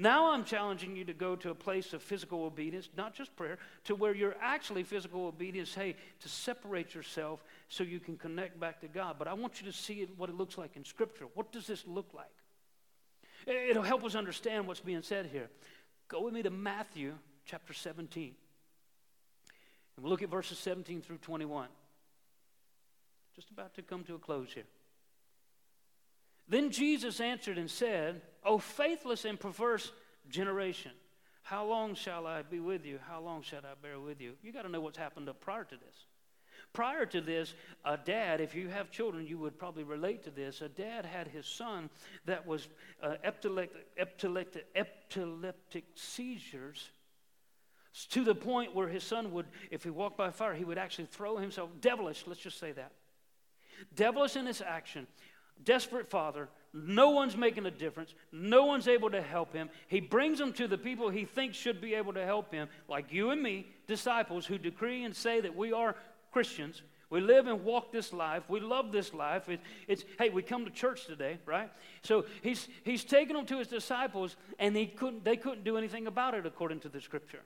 Now 0.00 0.30
I'm 0.30 0.44
challenging 0.44 0.94
you 0.94 1.04
to 1.06 1.12
go 1.12 1.34
to 1.36 1.50
a 1.50 1.54
place 1.54 1.92
of 1.92 2.02
physical 2.02 2.44
obedience, 2.44 2.88
not 2.96 3.14
just 3.14 3.34
prayer, 3.34 3.58
to 3.84 3.96
where 3.96 4.14
you're 4.14 4.36
actually 4.40 4.84
physical 4.84 5.26
obedience, 5.26 5.74
hey, 5.74 5.96
to 6.20 6.28
separate 6.28 6.94
yourself 6.94 7.42
so 7.68 7.82
you 7.82 7.98
can 7.98 8.16
connect 8.16 8.60
back 8.60 8.80
to 8.82 8.88
God. 8.88 9.16
But 9.18 9.26
I 9.26 9.34
want 9.34 9.60
you 9.60 9.66
to 9.66 9.76
see 9.76 10.06
what 10.16 10.30
it 10.30 10.36
looks 10.36 10.56
like 10.56 10.76
in 10.76 10.84
Scripture. 10.84 11.24
What 11.34 11.50
does 11.50 11.66
this 11.66 11.84
look 11.84 12.14
like? 12.14 12.26
It'll 13.46 13.82
help 13.82 14.04
us 14.04 14.14
understand 14.14 14.68
what's 14.68 14.80
being 14.80 15.02
said 15.02 15.26
here. 15.26 15.48
Go 16.06 16.22
with 16.22 16.34
me 16.34 16.42
to 16.42 16.50
Matthew 16.50 17.14
chapter 17.44 17.72
17. 17.72 18.34
And 19.96 20.04
we'll 20.04 20.10
look 20.10 20.22
at 20.22 20.28
verses 20.28 20.58
17 20.58 21.02
through 21.02 21.18
21. 21.18 21.66
Just 23.34 23.50
about 23.50 23.74
to 23.74 23.82
come 23.82 24.04
to 24.04 24.14
a 24.14 24.18
close 24.18 24.52
here. 24.52 24.64
Then 26.48 26.70
Jesus 26.70 27.20
answered 27.20 27.58
and 27.58 27.70
said, 27.70 28.22
O 28.44 28.58
faithless 28.58 29.24
and 29.24 29.38
perverse 29.38 29.92
generation, 30.28 30.92
how 31.42 31.64
long 31.66 31.94
shall 31.94 32.26
I 32.26 32.42
be 32.42 32.60
with 32.60 32.84
you? 32.84 32.98
How 33.08 33.20
long 33.20 33.42
shall 33.42 33.60
I 33.60 33.74
bear 33.80 33.98
with 33.98 34.20
you? 34.20 34.34
You 34.42 34.52
got 34.52 34.62
to 34.62 34.68
know 34.68 34.80
what's 34.80 34.98
happened 34.98 35.28
up 35.28 35.40
prior 35.40 35.64
to 35.64 35.76
this. 35.76 36.06
Prior 36.72 37.06
to 37.06 37.20
this, 37.20 37.54
a 37.84 37.96
dad, 37.96 38.40
if 38.40 38.54
you 38.54 38.68
have 38.68 38.90
children, 38.90 39.26
you 39.26 39.38
would 39.38 39.58
probably 39.58 39.84
relate 39.84 40.24
to 40.24 40.30
this. 40.30 40.60
A 40.60 40.68
dad 40.68 41.06
had 41.06 41.28
his 41.28 41.46
son 41.46 41.88
that 42.26 42.46
was 42.46 42.68
uh, 43.02 43.14
epileptic, 43.24 43.86
epileptic, 43.96 44.66
epileptic 44.74 45.84
seizures 45.94 46.90
to 48.10 48.22
the 48.22 48.34
point 48.34 48.74
where 48.74 48.88
his 48.88 49.02
son 49.02 49.32
would, 49.32 49.46
if 49.70 49.82
he 49.82 49.90
walked 49.90 50.18
by 50.18 50.30
fire, 50.30 50.54
he 50.54 50.64
would 50.64 50.78
actually 50.78 51.06
throw 51.06 51.38
himself, 51.38 51.70
devilish, 51.80 52.24
let's 52.26 52.40
just 52.40 52.58
say 52.58 52.72
that. 52.72 52.92
Devilish 53.94 54.36
in 54.36 54.46
his 54.46 54.60
action 54.60 55.06
desperate 55.64 56.10
father. 56.10 56.48
No 56.72 57.10
one's 57.10 57.36
making 57.36 57.66
a 57.66 57.70
difference. 57.70 58.14
No 58.30 58.66
one's 58.66 58.88
able 58.88 59.10
to 59.10 59.22
help 59.22 59.52
him. 59.52 59.70
He 59.88 60.00
brings 60.00 60.38
them 60.38 60.52
to 60.54 60.68
the 60.68 60.78
people 60.78 61.08
he 61.08 61.24
thinks 61.24 61.56
should 61.56 61.80
be 61.80 61.94
able 61.94 62.12
to 62.12 62.24
help 62.24 62.52
him, 62.52 62.68
like 62.88 63.12
you 63.12 63.30
and 63.30 63.42
me, 63.42 63.66
disciples 63.86 64.46
who 64.46 64.58
decree 64.58 65.04
and 65.04 65.16
say 65.16 65.40
that 65.40 65.56
we 65.56 65.72
are 65.72 65.96
Christians. 66.30 66.82
We 67.10 67.22
live 67.22 67.46
and 67.46 67.64
walk 67.64 67.90
this 67.90 68.12
life. 68.12 68.42
We 68.48 68.60
love 68.60 68.92
this 68.92 69.14
life. 69.14 69.48
It, 69.48 69.60
it's 69.86 70.04
hey, 70.18 70.28
we 70.28 70.42
come 70.42 70.66
to 70.66 70.70
church 70.70 71.06
today, 71.06 71.38
right? 71.46 71.70
So 72.02 72.26
he's 72.42 72.68
he's 72.84 73.02
taken 73.02 73.34
them 73.34 73.46
to 73.46 73.58
his 73.58 73.68
disciples, 73.68 74.36
and 74.58 74.76
he 74.76 74.86
couldn't 74.86 75.24
they 75.24 75.36
couldn't 75.36 75.64
do 75.64 75.78
anything 75.78 76.06
about 76.06 76.34
it 76.34 76.44
according 76.44 76.80
to 76.80 76.90
the 76.90 77.00
scripture. 77.00 77.40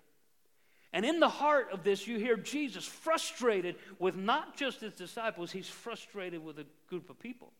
And 0.92 1.07
in 1.07 1.20
the 1.20 1.29
heart 1.29 1.68
of 1.72 1.85
this, 1.85 2.07
you 2.07 2.18
hear 2.18 2.37
Jesus 2.37 2.85
frustrated 2.85 3.77
with 3.98 4.16
not 4.16 4.57
just 4.57 4.81
his 4.81 4.92
disciples, 4.92 5.51
he's 5.51 5.68
frustrated 5.68 6.44
with 6.44 6.59
a 6.59 6.66
group 6.88 7.09
of 7.09 7.18
people. 7.18 7.53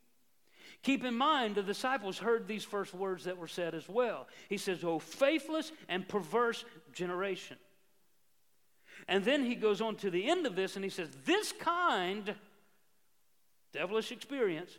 Keep 0.83 1.05
in 1.05 1.15
mind, 1.15 1.55
the 1.55 1.63
disciples 1.63 2.19
heard 2.19 2.49
these 2.49 2.65
first 2.65 2.93
words 2.93 3.25
that 3.25 3.39
were 3.39 3.49
said 3.49 3.75
as 3.75 3.89
well. 3.89 4.27
He 4.49 4.57
says, 4.57 4.83
Oh, 4.83 4.99
faithless 4.99 5.71
and 5.89 6.09
perverse 6.09 6.65
generation. 6.93 7.57
And 9.09 9.25
then 9.25 9.45
he 9.45 9.55
goes 9.55 9.81
on 9.81 9.97
to 9.97 10.11
the 10.11 10.29
end 10.29 10.47
of 10.47 10.57
this 10.57 10.75
and 10.75 10.85
he 10.85 10.91
says, 10.91 11.09
This 11.25 11.53
kind, 11.53 12.35
devilish 13.73 14.11
experience, 14.11 14.77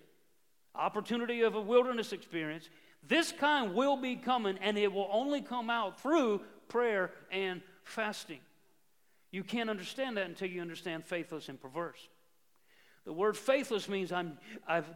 opportunity 0.75 1.41
of 1.41 1.55
a 1.55 1.61
wilderness 1.61 2.11
experience, 2.11 2.69
this 3.07 3.31
kind 3.31 3.73
will 3.73 3.97
be 3.97 4.15
coming 4.15 4.57
and 4.61 4.77
it 4.77 4.91
will 4.91 5.09
only 5.11 5.41
come 5.41 5.69
out 5.69 6.01
through 6.01 6.41
prayer 6.67 7.11
and 7.31 7.61
fasting. 7.83 8.39
You 9.31 9.43
can't 9.43 9.69
understand 9.69 10.17
that 10.17 10.25
until 10.25 10.49
you 10.49 10.61
understand 10.61 11.05
faithless 11.05 11.49
and 11.49 11.59
perverse. 11.59 12.07
The 13.05 13.13
word 13.13 13.35
faithless 13.35 13.89
means 13.89 14.11
I'm, 14.11 14.37
I've 14.67 14.87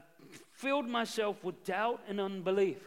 filled 0.54 0.88
myself 0.88 1.44
with 1.44 1.64
doubt 1.64 2.02
and 2.08 2.20
unbelief. 2.20 2.80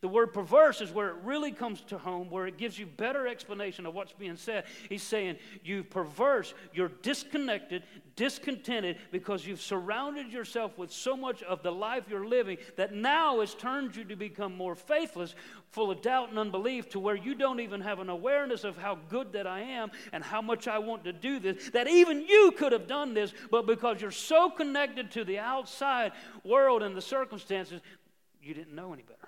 The 0.00 0.08
word 0.08 0.32
perverse 0.32 0.80
is 0.80 0.92
where 0.92 1.08
it 1.08 1.16
really 1.24 1.50
comes 1.50 1.80
to 1.88 1.98
home, 1.98 2.30
where 2.30 2.46
it 2.46 2.56
gives 2.56 2.78
you 2.78 2.86
better 2.86 3.26
explanation 3.26 3.84
of 3.84 3.94
what's 3.94 4.12
being 4.12 4.36
said. 4.36 4.64
He's 4.88 5.02
saying, 5.02 5.38
You 5.64 5.82
perverse, 5.82 6.54
you're 6.72 6.92
disconnected, 7.02 7.82
discontented, 8.14 8.98
because 9.10 9.44
you've 9.44 9.60
surrounded 9.60 10.30
yourself 10.30 10.78
with 10.78 10.92
so 10.92 11.16
much 11.16 11.42
of 11.42 11.64
the 11.64 11.72
life 11.72 12.04
you're 12.08 12.28
living 12.28 12.58
that 12.76 12.94
now 12.94 13.40
has 13.40 13.54
turned 13.54 13.96
you 13.96 14.04
to 14.04 14.14
become 14.14 14.56
more 14.56 14.76
faithless, 14.76 15.34
full 15.72 15.90
of 15.90 16.00
doubt 16.00 16.28
and 16.30 16.38
unbelief, 16.38 16.88
to 16.90 17.00
where 17.00 17.16
you 17.16 17.34
don't 17.34 17.58
even 17.58 17.80
have 17.80 17.98
an 17.98 18.08
awareness 18.08 18.62
of 18.62 18.76
how 18.76 18.98
good 19.08 19.32
that 19.32 19.48
I 19.48 19.62
am 19.62 19.90
and 20.12 20.22
how 20.22 20.40
much 20.40 20.68
I 20.68 20.78
want 20.78 21.02
to 21.04 21.12
do 21.12 21.40
this, 21.40 21.70
that 21.70 21.88
even 21.88 22.20
you 22.20 22.52
could 22.56 22.70
have 22.70 22.86
done 22.86 23.14
this, 23.14 23.32
but 23.50 23.66
because 23.66 24.00
you're 24.00 24.12
so 24.12 24.48
connected 24.48 25.10
to 25.12 25.24
the 25.24 25.40
outside 25.40 26.12
world 26.44 26.84
and 26.84 26.96
the 26.96 27.02
circumstances, 27.02 27.80
you 28.40 28.54
didn't 28.54 28.76
know 28.76 28.92
any 28.92 29.02
better. 29.02 29.27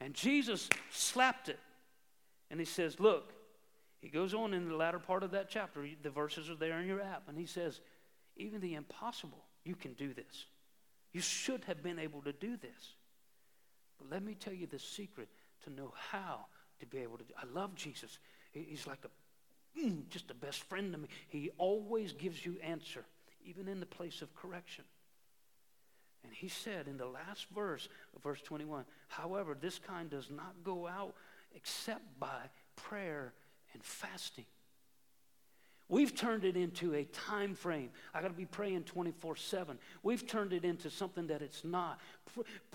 And 0.00 0.14
Jesus 0.14 0.68
slapped 0.90 1.48
it. 1.48 1.58
And 2.50 2.58
he 2.58 2.66
says, 2.66 2.98
Look, 2.98 3.32
he 4.00 4.08
goes 4.08 4.34
on 4.34 4.54
in 4.54 4.68
the 4.68 4.76
latter 4.76 4.98
part 4.98 5.22
of 5.22 5.32
that 5.32 5.50
chapter. 5.50 5.86
The 6.02 6.10
verses 6.10 6.48
are 6.48 6.54
there 6.54 6.80
in 6.80 6.86
your 6.86 7.00
app. 7.00 7.28
And 7.28 7.38
he 7.38 7.46
says, 7.46 7.80
Even 8.36 8.60
the 8.60 8.74
impossible, 8.74 9.44
you 9.64 9.74
can 9.74 9.92
do 9.92 10.14
this. 10.14 10.46
You 11.12 11.20
should 11.20 11.64
have 11.64 11.82
been 11.82 11.98
able 11.98 12.22
to 12.22 12.32
do 12.32 12.56
this. 12.56 12.94
But 13.98 14.10
let 14.10 14.22
me 14.22 14.34
tell 14.34 14.54
you 14.54 14.66
the 14.66 14.78
secret 14.78 15.28
to 15.64 15.70
know 15.70 15.92
how 16.10 16.46
to 16.80 16.86
be 16.86 16.98
able 16.98 17.18
to 17.18 17.24
do 17.24 17.34
I 17.40 17.46
love 17.52 17.74
Jesus. 17.74 18.18
He's 18.52 18.86
like 18.86 19.04
a, 19.04 19.80
mm, 19.80 20.08
just 20.08 20.28
the 20.28 20.34
best 20.34 20.62
friend 20.64 20.92
to 20.92 20.98
me. 20.98 21.08
He 21.28 21.50
always 21.58 22.12
gives 22.12 22.44
you 22.44 22.56
answer, 22.62 23.04
even 23.44 23.68
in 23.68 23.80
the 23.80 23.86
place 23.86 24.22
of 24.22 24.34
correction. 24.34 24.84
And 26.24 26.32
he 26.32 26.48
said 26.48 26.86
in 26.86 26.96
the 26.96 27.06
last 27.06 27.46
verse 27.54 27.88
verse 28.22 28.40
21 28.42 28.84
however, 29.08 29.56
this 29.58 29.78
kind 29.78 30.10
does 30.10 30.30
not 30.30 30.54
go 30.64 30.86
out 30.86 31.14
except 31.54 32.18
by 32.18 32.48
prayer 32.76 33.32
and 33.72 33.82
fasting. 33.82 34.46
We've 35.90 36.14
turned 36.14 36.44
it 36.44 36.56
into 36.56 36.94
a 36.94 37.02
time 37.04 37.56
frame. 37.56 37.90
I 38.14 38.22
got 38.22 38.28
to 38.28 38.34
be 38.34 38.46
praying 38.46 38.84
24 38.84 39.34
7. 39.34 39.76
We've 40.04 40.24
turned 40.24 40.52
it 40.52 40.64
into 40.64 40.88
something 40.88 41.26
that 41.26 41.42
it's 41.42 41.64
not. 41.64 41.98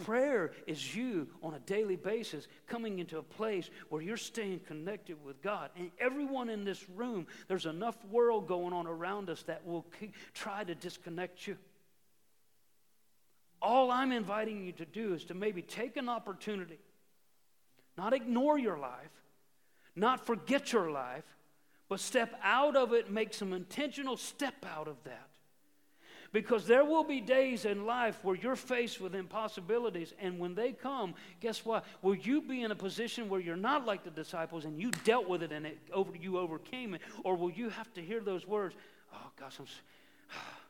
prayer 0.03 0.51
is 0.67 0.93
you 0.93 1.29
on 1.41 1.53
a 1.53 1.59
daily 1.59 1.95
basis 1.95 2.49
coming 2.67 2.99
into 2.99 3.17
a 3.17 3.23
place 3.23 3.69
where 3.87 4.01
you're 4.01 4.17
staying 4.17 4.59
connected 4.67 5.15
with 5.23 5.41
God. 5.41 5.69
And 5.77 5.91
everyone 5.97 6.49
in 6.49 6.65
this 6.65 6.89
room, 6.89 7.25
there's 7.47 7.65
enough 7.65 7.95
world 8.11 8.49
going 8.49 8.73
on 8.73 8.85
around 8.85 9.29
us 9.29 9.43
that 9.43 9.65
will 9.65 9.85
try 10.33 10.65
to 10.65 10.75
disconnect 10.75 11.47
you. 11.47 11.57
All 13.61 13.91
I'm 13.91 14.11
inviting 14.11 14.63
you 14.63 14.71
to 14.73 14.85
do 14.85 15.13
is 15.13 15.23
to 15.25 15.33
maybe 15.33 15.61
take 15.61 15.97
an 15.97 16.09
opportunity, 16.09 16.79
not 17.97 18.13
ignore 18.13 18.57
your 18.57 18.77
life, 18.77 19.11
not 19.95 20.25
forget 20.25 20.73
your 20.73 20.91
life 20.91 21.23
but 21.87 21.99
step 21.99 22.39
out 22.43 22.75
of 22.75 22.93
it, 22.93 23.11
make 23.11 23.33
some 23.33 23.53
intentional 23.53 24.17
step 24.17 24.65
out 24.75 24.87
of 24.87 24.95
that. 25.03 25.27
Because 26.31 26.65
there 26.65 26.83
will 26.83 27.03
be 27.03 27.21
days 27.21 27.63
in 27.63 27.85
life 27.85 28.17
where 28.23 28.35
you're 28.35 28.57
faced 28.57 28.99
with 28.99 29.15
impossibilities, 29.15 30.13
and 30.19 30.37
when 30.37 30.53
they 30.53 30.73
come, 30.73 31.13
guess 31.39 31.63
what? 31.63 31.85
Will 32.01 32.15
you 32.15 32.41
be 32.41 32.63
in 32.63 32.71
a 32.71 32.75
position 32.75 33.29
where 33.29 33.39
you're 33.39 33.55
not 33.55 33.85
like 33.85 34.03
the 34.03 34.09
disciples 34.09 34.65
and 34.65 34.77
you 34.77 34.91
dealt 35.05 35.29
with 35.29 35.43
it 35.43 35.51
and 35.51 35.65
it 35.65 35.77
over, 35.93 36.11
you 36.19 36.37
overcame 36.37 36.93
it? 36.93 37.01
Or 37.23 37.37
will 37.37 37.51
you 37.51 37.69
have 37.69 37.93
to 37.93 38.01
hear 38.01 38.19
those 38.19 38.45
words, 38.45 38.75
oh 39.13 39.31
gosh, 39.39 39.59
I'm. 39.59 39.65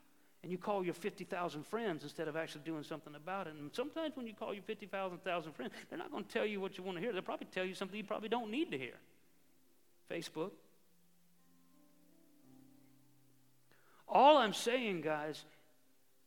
and 0.46 0.52
you 0.52 0.60
call 0.60 0.86
your 0.86 0.94
50,000 0.94 1.66
friends 1.66 2.04
instead 2.04 2.28
of 2.28 2.36
actually 2.36 2.62
doing 2.64 2.84
something 2.84 3.16
about 3.16 3.48
it. 3.48 3.56
And 3.60 3.74
sometimes 3.74 4.16
when 4.16 4.28
you 4.28 4.36
call 4.36 4.54
your 4.54 4.62
50,000 4.62 5.18
friends, 5.56 5.74
they're 5.90 5.98
not 5.98 6.12
going 6.12 6.24
to 6.24 6.30
tell 6.30 6.46
you 6.46 6.62
what 6.62 6.78
you 6.78 6.84
want 6.84 6.98
to 6.98 7.02
hear. 7.02 7.12
They'll 7.12 7.24
probably 7.24 7.48
tell 7.52 7.66
you 7.66 7.74
something 7.74 7.98
you 7.98 8.04
probably 8.04 8.30
don't 8.30 8.52
need 8.52 8.70
to 8.70 8.78
hear. 8.78 8.94
Facebook, 10.08 10.52
All 14.08 14.38
I'm 14.38 14.54
saying, 14.54 15.02
guys, 15.02 15.44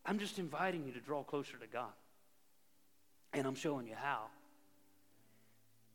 I'm 0.05 0.19
just 0.19 0.37
inviting 0.37 0.85
you 0.85 0.91
to 0.91 0.99
draw 0.99 1.23
closer 1.23 1.55
to 1.57 1.65
God. 1.65 1.93
And 3.31 3.47
I'm 3.47 3.55
showing 3.55 3.87
you 3.87 3.95
how. 3.95 4.23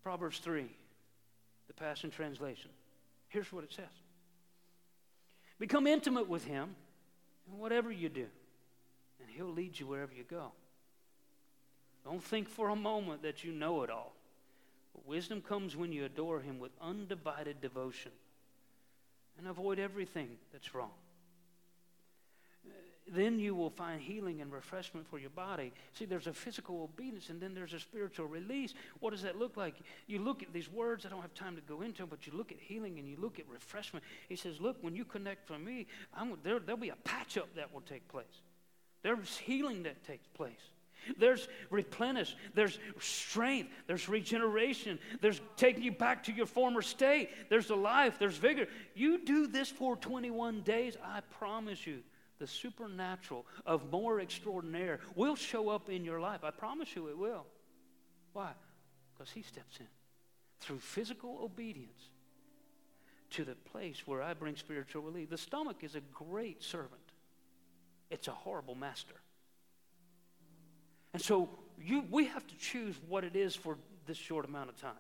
Proverbs 0.03 0.39
3, 0.39 0.65
the 1.67 1.75
Passion 1.75 2.11
Translation. 2.11 2.71
Here's 3.29 3.53
what 3.53 3.65
it 3.65 3.73
says 3.75 3.85
Become 5.59 5.87
intimate 5.87 6.27
with 6.27 6.47
Him 6.47 6.75
in 7.51 7.59
whatever 7.59 7.91
you 7.91 8.09
do, 8.09 8.27
and 9.21 9.29
He'll 9.29 9.53
lead 9.53 9.79
you 9.79 9.87
wherever 9.87 10.13
you 10.13 10.25
go. 10.25 10.53
Don't 12.05 12.23
think 12.23 12.49
for 12.49 12.69
a 12.69 12.77
moment 12.77 13.23
that 13.23 13.45
you 13.45 13.53
know 13.53 13.83
it 13.83 13.91
all. 13.91 14.13
But 14.95 15.07
wisdom 15.07 15.41
comes 15.41 15.77
when 15.77 15.93
you 15.93 16.05
adore 16.05 16.41
Him 16.41 16.59
with 16.59 16.73
undivided 16.81 17.61
devotion 17.61 18.13
and 19.39 19.49
avoid 19.49 19.79
everything 19.79 20.29
that's 20.53 20.75
wrong 20.75 20.93
then 23.07 23.39
you 23.39 23.55
will 23.55 23.71
find 23.71 24.01
healing 24.01 24.41
and 24.41 24.51
refreshment 24.53 25.07
for 25.07 25.19
your 25.19 25.31
body. 25.31 25.73
See, 25.93 26.07
there's 26.07 26.27
a 26.27 26.33
physical 26.33 26.83
obedience 26.83 27.29
and 27.29 27.41
then 27.41 27.55
there's 27.55 27.75
a 27.75 27.81
spiritual 27.81 28.27
release. 28.27 28.73
What 29.01 29.11
does 29.11 29.23
that 29.23 29.39
look 29.39 29.57
like? 29.57 29.75
You 30.07 30.21
look 30.21 30.43
at 30.43 30.53
these 30.53 30.71
words, 30.71 31.05
I 31.05 31.11
don't 31.11 31.21
have 31.21 31.35
time 31.35 31.55
to 31.57 31.63
go 31.63 31.83
into 31.83 32.03
them, 32.03 32.09
but 32.09 32.27
you 32.27 32.33
look 32.35 32.51
at 32.51 32.59
healing 32.59 32.99
and 32.99 33.07
you 33.07 33.17
look 33.21 33.39
at 33.39 33.49
refreshment. 33.49 34.05
He 34.29 34.37
says, 34.37 34.61
Look, 34.61 34.79
when 34.81 34.97
you 34.97 35.05
connect 35.05 35.47
for 35.47 35.59
me, 35.59 35.87
there, 36.43 36.59
there'll 36.59 36.81
be 36.81 36.89
a 36.89 36.97
patch 37.05 37.37
up 37.37 37.55
that 37.57 37.73
will 37.75 37.83
take 37.83 38.09
place. 38.09 38.25
There's 39.03 39.37
healing 39.37 39.83
that 39.83 40.03
takes 40.05 40.27
place. 40.29 40.53
There's 41.19 41.49
replenish. 41.69 42.35
There's 42.55 42.79
strength. 42.99 43.71
There's 43.87 44.09
regeneration. 44.09 44.99
There's 45.21 45.43
taking 45.57 45.83
you 45.83 45.93
back 45.93 46.25
to 46.25 46.33
your 46.33 46.47
former 46.47 46.81
state. 46.81 47.29
There's 47.51 47.69
a 47.69 47.75
life. 47.75 48.19
There's 48.19 48.39
vigor. 48.39 48.67
You 48.95 49.23
do 49.23 49.47
this 49.47 49.69
for 49.69 49.97
21 49.97 50.63
days, 50.63 50.97
I 51.05 51.21
promise 51.39 51.87
you, 51.87 51.99
the 52.39 52.47
supernatural 52.47 53.47
of 53.65 53.91
more 53.91 54.21
extraordinaire 54.21 55.01
will 55.15 55.37
show 55.37 55.69
up 55.69 55.89
in 55.89 56.05
your 56.05 56.21
life. 56.21 56.45
I 56.45 56.51
promise 56.51 56.95
you 56.95 57.09
it 57.09 57.19
will. 57.19 57.47
Why? 58.33 58.53
Because 59.15 59.31
He 59.31 59.43
steps 59.43 59.79
in 59.79 59.87
through 60.61 60.79
physical 60.79 61.41
obedience 61.43 62.09
to 63.31 63.45
the 63.45 63.55
place 63.55 64.07
where 64.07 64.23
I 64.23 64.35
bring 64.35 64.57
spiritual 64.57 65.03
relief. 65.03 65.31
The 65.31 65.39
stomach 65.39 65.79
is 65.83 65.95
a 65.95 66.01
great 66.01 66.63
servant, 66.63 67.13
it's 68.11 68.29
a 68.29 68.33
horrible 68.33 68.75
master. 68.75 69.15
And 71.13 71.23
so 71.23 71.49
you, 71.81 72.05
we 72.11 72.27
have 72.27 72.47
to 72.47 72.57
choose 72.57 72.97
what 73.09 73.23
it 73.23 73.37
is 73.37 73.55
for 73.55 73.79
this 74.07 74.17
short 74.17 74.45
amount 74.45 74.71
of 74.71 74.81
time. 74.81 74.93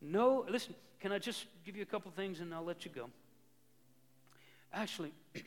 No, 0.00 0.44
listen, 0.48 0.74
can 1.00 1.10
I 1.10 1.18
just 1.18 1.46
give 1.64 1.76
you 1.76 1.82
a 1.82 1.86
couple 1.86 2.10
things 2.10 2.40
and 2.40 2.52
I'll 2.52 2.64
let 2.64 2.84
you 2.84 2.90
go? 2.90 3.08
Actually, 4.72 5.12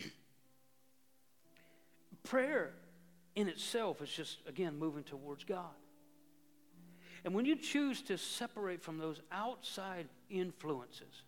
prayer 2.24 2.74
in 3.36 3.48
itself 3.48 4.02
is 4.02 4.10
just, 4.10 4.38
again, 4.48 4.78
moving 4.78 5.04
towards 5.04 5.44
God. 5.44 5.74
And 7.24 7.34
when 7.34 7.46
you 7.46 7.56
choose 7.56 8.02
to 8.04 8.18
separate 8.18 8.84
from 8.84 8.98
those 8.98 9.20
outside 9.32 10.08
influences, 10.30 11.24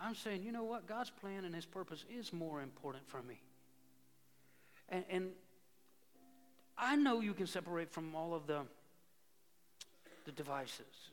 I'm 0.00 0.14
saying, 0.14 0.42
you 0.42 0.52
know 0.52 0.64
what? 0.64 0.86
God's 0.86 1.10
plan 1.10 1.44
and 1.44 1.54
His 1.54 1.66
purpose 1.66 2.04
is 2.08 2.32
more 2.32 2.62
important 2.62 3.08
for 3.08 3.22
me. 3.22 3.40
And, 4.88 5.04
and 5.10 5.30
I 6.78 6.96
know 6.96 7.20
you 7.20 7.34
can 7.34 7.46
separate 7.46 7.90
from 7.90 8.14
all 8.14 8.34
of 8.34 8.46
the, 8.46 8.60
the 10.24 10.32
devices. 10.32 11.10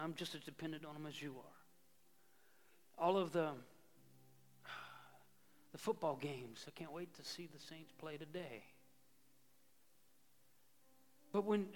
I'm 0.00 0.14
just 0.14 0.34
as 0.34 0.40
dependent 0.40 0.84
on 0.84 0.94
them 0.94 1.06
as 1.06 1.20
you 1.20 1.34
are. 1.36 3.04
All 3.04 3.16
of 3.16 3.32
the 3.32 3.50
the 5.74 5.78
football 5.78 6.14
games. 6.14 6.64
I 6.68 6.70
can't 6.70 6.92
wait 6.92 7.12
to 7.16 7.24
see 7.24 7.48
the 7.52 7.58
Saints 7.58 7.90
play 7.98 8.16
today. 8.16 8.62
But 11.32 11.44
when 11.44 11.66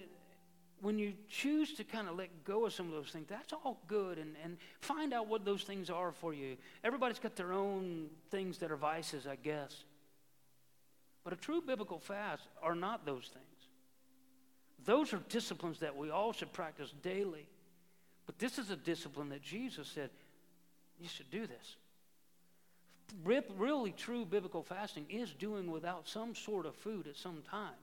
when 0.81 0.97
you 0.97 1.11
choose 1.27 1.73
to 1.73 1.83
kind 1.83 2.07
of 2.07 2.15
let 2.15 2.45
go 2.45 2.65
of 2.65 2.71
some 2.71 2.85
of 2.85 2.93
those 2.93 3.09
things, 3.09 3.25
that's 3.27 3.51
all 3.51 3.81
good 3.89 4.17
and, 4.17 4.37
and 4.41 4.55
find 4.79 5.13
out 5.13 5.27
what 5.27 5.43
those 5.43 5.63
things 5.63 5.89
are 5.89 6.13
for 6.13 6.33
you. 6.33 6.55
Everybody's 6.85 7.19
got 7.19 7.35
their 7.35 7.51
own 7.51 8.07
things 8.31 8.59
that 8.59 8.71
are 8.71 8.77
vices, 8.77 9.27
I 9.27 9.35
guess. 9.35 9.83
But 11.25 11.33
a 11.33 11.35
true 11.35 11.59
biblical 11.59 11.99
fast 11.99 12.43
are 12.63 12.75
not 12.75 13.05
those 13.05 13.25
things. 13.25 13.67
Those 14.85 15.13
are 15.13 15.19
disciplines 15.27 15.79
that 15.79 15.97
we 15.97 16.09
all 16.09 16.31
should 16.31 16.53
practice 16.53 16.93
daily. 17.03 17.49
But 18.25 18.39
this 18.39 18.57
is 18.57 18.71
a 18.71 18.77
discipline 18.77 19.27
that 19.29 19.41
Jesus 19.41 19.89
said, 19.89 20.11
you 20.97 21.09
should 21.09 21.29
do 21.29 21.45
this 21.45 21.75
really 23.23 23.91
true 23.91 24.25
biblical 24.25 24.63
fasting 24.63 25.05
is 25.09 25.31
doing 25.33 25.71
without 25.71 26.07
some 26.07 26.35
sort 26.35 26.65
of 26.65 26.75
food 26.75 27.07
at 27.07 27.15
some 27.15 27.41
time. 27.49 27.75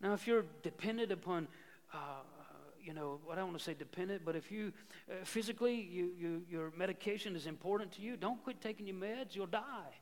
Now, 0.00 0.14
if 0.14 0.26
you're 0.26 0.44
dependent 0.62 1.12
upon, 1.12 1.46
uh, 1.92 2.22
you 2.82 2.94
know, 2.94 3.20
what 3.24 3.38
I 3.38 3.42
want 3.42 3.58
to 3.58 3.62
say 3.62 3.74
dependent, 3.74 4.24
but 4.24 4.34
if 4.34 4.50
you 4.50 4.72
uh, 5.10 5.24
physically, 5.24 5.74
you, 5.74 6.10
you, 6.18 6.42
your 6.48 6.72
medication 6.76 7.36
is 7.36 7.46
important 7.46 7.92
to 7.92 8.02
you, 8.02 8.16
don't 8.16 8.42
quit 8.42 8.60
taking 8.60 8.86
your 8.86 8.96
meds, 8.96 9.34
you'll 9.34 9.46
die. 9.46 9.94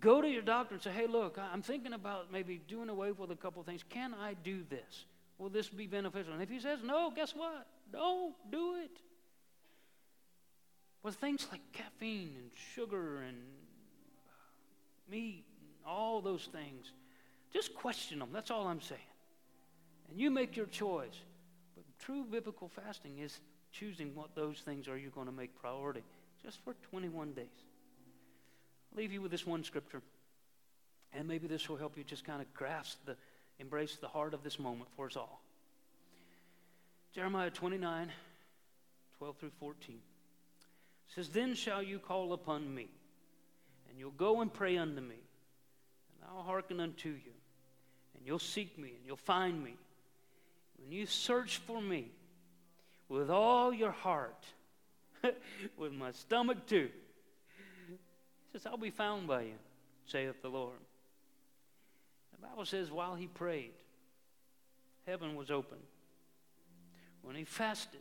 Go 0.00 0.22
to 0.22 0.28
your 0.28 0.42
doctor 0.42 0.74
and 0.74 0.82
say, 0.82 0.90
hey, 0.90 1.06
look, 1.06 1.38
I'm 1.38 1.60
thinking 1.60 1.92
about 1.92 2.32
maybe 2.32 2.60
doing 2.66 2.88
away 2.88 3.12
with 3.12 3.30
a 3.30 3.36
couple 3.36 3.62
things. 3.62 3.84
Can 3.88 4.14
I 4.14 4.34
do 4.42 4.64
this? 4.70 5.04
Will 5.38 5.50
this 5.50 5.68
be 5.68 5.86
beneficial? 5.86 6.32
And 6.32 6.42
if 6.42 6.48
he 6.48 6.60
says 6.60 6.78
no, 6.82 7.12
guess 7.14 7.34
what? 7.34 7.66
Don't 7.92 8.34
do 8.50 8.76
it. 8.76 8.98
With 11.02 11.16
things 11.16 11.46
like 11.50 11.60
caffeine 11.72 12.34
and 12.36 12.50
sugar 12.74 13.22
and 13.22 13.36
meat 15.10 15.44
and 15.60 15.86
all 15.86 16.20
those 16.20 16.48
things, 16.52 16.92
just 17.52 17.74
question 17.74 18.20
them. 18.20 18.28
That's 18.32 18.50
all 18.50 18.68
I'm 18.68 18.80
saying. 18.80 19.00
And 20.08 20.20
you 20.20 20.30
make 20.30 20.56
your 20.56 20.66
choice. 20.66 21.18
But 21.74 21.84
true 21.98 22.24
biblical 22.24 22.68
fasting 22.68 23.18
is 23.18 23.40
choosing 23.72 24.14
what 24.14 24.34
those 24.34 24.58
things 24.58 24.86
are 24.86 24.96
you 24.96 25.10
going 25.10 25.26
to 25.26 25.32
make 25.32 25.54
priority 25.60 26.02
just 26.44 26.62
for 26.64 26.74
21 26.90 27.32
days. 27.32 27.46
I'll 28.92 28.98
leave 28.98 29.12
you 29.12 29.20
with 29.22 29.30
this 29.30 29.46
one 29.46 29.64
scripture. 29.64 30.02
And 31.12 31.26
maybe 31.26 31.48
this 31.48 31.68
will 31.68 31.76
help 31.76 31.96
you 31.96 32.04
just 32.04 32.24
kind 32.24 32.40
of 32.40 32.52
grasp 32.54 32.98
the, 33.06 33.16
embrace 33.58 33.96
the 33.96 34.08
heart 34.08 34.34
of 34.34 34.42
this 34.44 34.58
moment 34.58 34.88
for 34.96 35.06
us 35.06 35.16
all. 35.16 35.42
Jeremiah 37.12 37.50
29, 37.50 38.10
12 39.18 39.36
through 39.36 39.50
14 39.60 39.98
says, 41.14 41.28
Then 41.28 41.54
shall 41.54 41.82
you 41.82 41.98
call 41.98 42.32
upon 42.32 42.74
me, 42.74 42.88
and 43.88 43.98
you'll 43.98 44.10
go 44.12 44.40
and 44.40 44.52
pray 44.52 44.76
unto 44.76 45.00
me, 45.00 45.16
and 46.14 46.30
I'll 46.30 46.42
hearken 46.42 46.80
unto 46.80 47.10
you, 47.10 47.32
and 48.16 48.26
you'll 48.26 48.38
seek 48.38 48.78
me, 48.78 48.88
and 48.96 49.06
you'll 49.06 49.16
find 49.16 49.62
me. 49.62 49.74
When 50.78 50.90
you 50.90 51.06
search 51.06 51.58
for 51.58 51.80
me 51.80 52.10
with 53.08 53.30
all 53.30 53.72
your 53.72 53.92
heart, 53.92 54.44
with 55.76 55.92
my 55.92 56.12
stomach 56.12 56.66
too, 56.66 56.88
he 57.88 58.58
says, 58.58 58.66
I'll 58.66 58.76
be 58.76 58.90
found 58.90 59.28
by 59.28 59.42
you, 59.42 59.54
saith 60.06 60.42
the 60.42 60.48
Lord. 60.48 60.78
The 62.32 62.48
Bible 62.48 62.64
says, 62.64 62.90
while 62.90 63.14
he 63.14 63.28
prayed, 63.28 63.72
heaven 65.06 65.36
was 65.36 65.50
open. 65.50 65.78
When 67.22 67.36
he 67.36 67.44
fasted, 67.44 68.00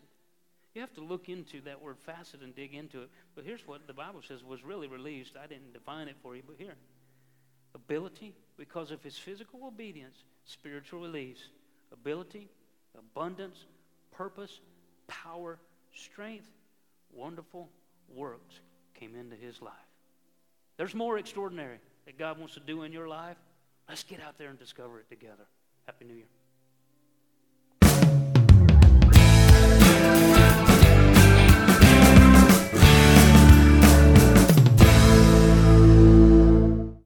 You 0.74 0.82
have 0.82 0.94
to 0.94 1.02
look 1.02 1.28
into 1.28 1.62
that 1.62 1.82
word 1.82 1.98
facet 2.00 2.42
and 2.42 2.56
dig 2.56 2.74
into 2.74 3.02
it. 3.02 3.10
But 3.36 3.44
here's 3.44 3.68
what 3.68 3.88
the 3.88 3.94
Bible 3.94 4.22
says 4.26 4.44
was 4.44 4.64
really 4.64 4.88
released. 4.88 5.36
I 5.42 5.48
didn't 5.48 5.74
define 5.74 6.08
it 6.08 6.16
for 6.24 6.36
you, 6.36 6.44
but 6.46 6.56
here. 6.58 6.76
Ability, 7.76 8.34
because 8.58 8.92
of 8.92 9.04
his 9.04 9.18
physical 9.18 9.66
obedience, 9.66 10.24
spiritual 10.46 11.02
release. 11.02 11.50
Ability, 11.92 12.50
abundance, 12.98 13.66
purpose, 14.12 14.62
power, 15.08 15.60
strength, 15.94 16.50
wonderful 17.14 17.70
works 18.14 18.60
came 18.94 19.16
into 19.16 19.36
his 19.36 19.62
life. 19.62 19.74
There's 20.78 20.96
more 20.96 21.18
extraordinary 21.18 21.80
that 22.06 22.18
God 22.18 22.40
wants 22.40 22.54
to 22.54 22.60
do 22.62 22.84
in 22.84 22.94
your 22.94 23.08
life. 23.08 23.38
Let's 23.90 24.04
get 24.04 24.22
out 24.22 24.38
there 24.38 24.50
and 24.50 24.58
discover 24.58 25.00
it 25.00 25.10
together. 25.10 25.48
Happy 25.86 26.06
New 26.06 26.14
Year. 26.14 26.28